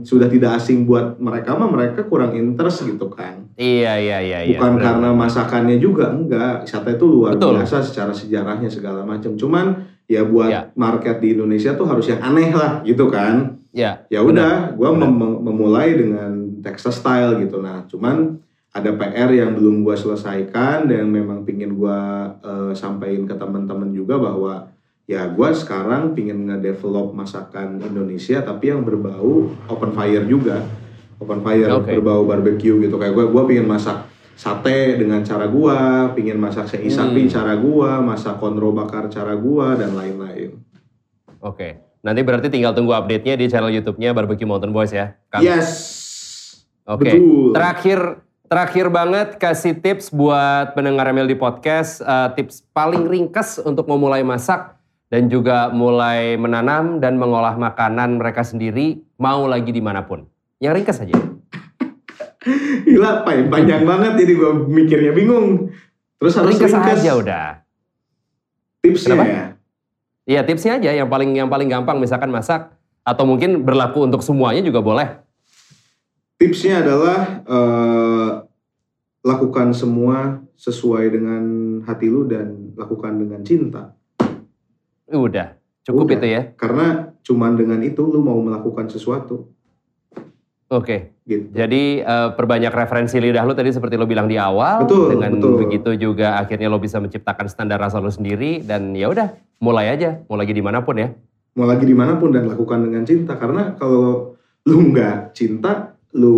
[0.00, 3.44] sudah tidak asing buat mereka mah mereka kurang interest gitu kan.
[3.52, 4.56] Iya iya iya iya.
[4.56, 6.64] Bukan benar, karena masakannya juga enggak.
[6.64, 7.60] Sate itu luar Betul.
[7.60, 9.36] biasa secara sejarahnya segala macam.
[9.36, 9.76] Cuman
[10.08, 10.62] ya buat Iya.
[10.72, 13.60] market di Indonesia tuh harus yang aneh lah gitu kan.
[13.76, 15.10] Ya Benar, udah gue benar.
[15.36, 16.32] memulai dengan
[16.64, 18.40] Texas style gitu nah cuman
[18.76, 21.98] ada PR yang belum gue selesaikan dan memang pingin gue
[22.72, 24.68] sampaikan ke teman-teman juga bahwa
[25.04, 30.60] ya gue sekarang pingin ngedevelop masakan Indonesia tapi yang berbau open fire juga
[31.16, 31.94] open fire Oke.
[31.94, 34.04] berbau barbecue gitu kayak gue gue pingin masak
[34.34, 35.76] sate dengan cara gue
[36.12, 37.32] pingin masak sei sapi Hmm.
[37.32, 40.60] cara gue masak konro bakar cara gue dan lain-lain
[41.38, 41.78] Oke.
[42.02, 45.14] Nanti berarti tinggal tunggu update-nya di channel YouTube-nya Barbecue Mountain Boys ya.
[45.26, 45.40] Kang?
[45.40, 45.68] yes
[46.84, 47.06] Oke.
[47.06, 53.90] betul Terakhir terakhir banget kasih tips buat pendengar MLD Podcast, eh, tips paling ringkas untuk
[53.90, 54.78] memulai masak
[55.10, 60.26] dan juga mulai menanam dan mengolah makanan mereka sendiri mau lagi di mana pun.
[60.58, 61.14] Yang ringkas aja.
[62.86, 65.74] Gila, panjang banget jadi gue mikirnya bingung.
[66.16, 67.46] Terus harus Ringkas ringkas, aja udah.
[68.80, 69.28] tipsnya Kenapa?
[69.28, 69.44] ya.
[70.26, 72.72] Iya tipsnya aja yang paling yang paling gampang misalkan masak
[73.02, 75.25] atau mungkin berlaku untuk semuanya juga boleh.
[76.36, 78.30] Tipsnya adalah eh,
[79.24, 81.42] lakukan semua sesuai dengan
[81.88, 83.96] hati lu dan lakukan dengan cinta.
[85.08, 85.56] Udah
[85.86, 86.16] cukup Udah.
[86.18, 86.42] itu ya.
[86.58, 89.48] Karena cuman dengan itu lu mau melakukan sesuatu
[90.66, 91.14] Oke.
[91.30, 91.46] gitu.
[91.54, 94.82] Jadi eh, perbanyak referensi lidah lu tadi seperti lo bilang di awal.
[94.82, 95.54] Betul, Dengan betul.
[95.62, 99.30] begitu juga akhirnya lo bisa menciptakan standar rasa lo sendiri dan ya udah
[99.62, 101.08] mulai aja, mau lagi di mana pun ya.
[101.56, 103.38] Mau lagi di mana pun dan lakukan dengan cinta.
[103.38, 106.36] Karena kalau lu nggak cinta, lu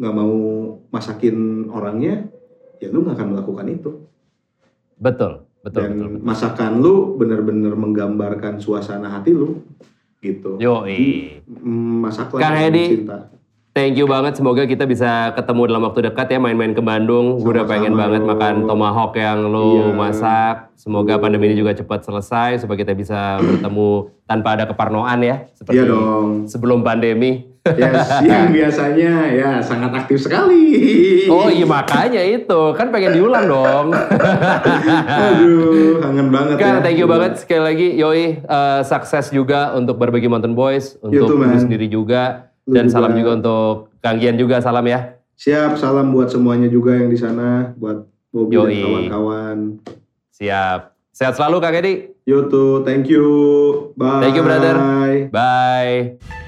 [0.00, 0.34] nggak mau
[0.88, 1.36] masakin
[1.68, 2.24] orangnya,
[2.80, 3.90] ya lu nggak akan melakukan itu.
[4.96, 6.08] Betul, betul, dan betul.
[6.10, 6.24] betul.
[6.24, 9.62] masakan lu bener-bener menggambarkan suasana hati lu
[10.18, 10.58] gitu.
[10.58, 11.38] Yoi.
[11.46, 12.84] Mm, Masaklah Kang dengan Edi.
[12.90, 13.18] cinta.
[13.70, 14.34] Thank you banget.
[14.34, 17.38] Semoga kita bisa ketemu dalam waktu dekat ya main-main ke Bandung.
[17.38, 18.34] Gue udah pengen banget bro.
[18.34, 19.94] makan tomahawk yang lo Iya.
[19.94, 20.56] masak.
[20.74, 21.22] Semoga Betul.
[21.22, 23.90] pandemi ini juga cepat selesai supaya kita bisa bertemu
[24.26, 25.46] tanpa ada keparnoan ya.
[25.54, 26.50] Seperti Iya dong.
[26.50, 27.47] sebelum pandemi.
[27.76, 30.70] Yes, yang biasanya ya sangat aktif sekali.
[31.28, 33.86] Oh iya makanya itu kan pengen diulang dong.
[35.28, 36.80] Aduh, kangen banget Kak, ya.
[36.80, 41.58] thank you banget sekali lagi Yoi, eh, sukses juga untuk Barbecue Mountain Boys, untuk man.
[41.58, 42.94] sendiri juga, Lu dan juga.
[42.94, 45.18] salam juga untuk Kang Gian juga, salam ya.
[45.38, 48.66] Siap, salam buat semuanya juga yang di sana, buat Bobby Yoi.
[48.66, 49.56] dan kawan-kawan.
[50.34, 50.80] Siap.
[51.14, 51.94] Sehat selalu Kak Edi.
[52.28, 53.26] You too, thank you.
[53.96, 54.20] Bye.
[54.20, 54.76] Thank you, brother.
[55.32, 56.47] Bye.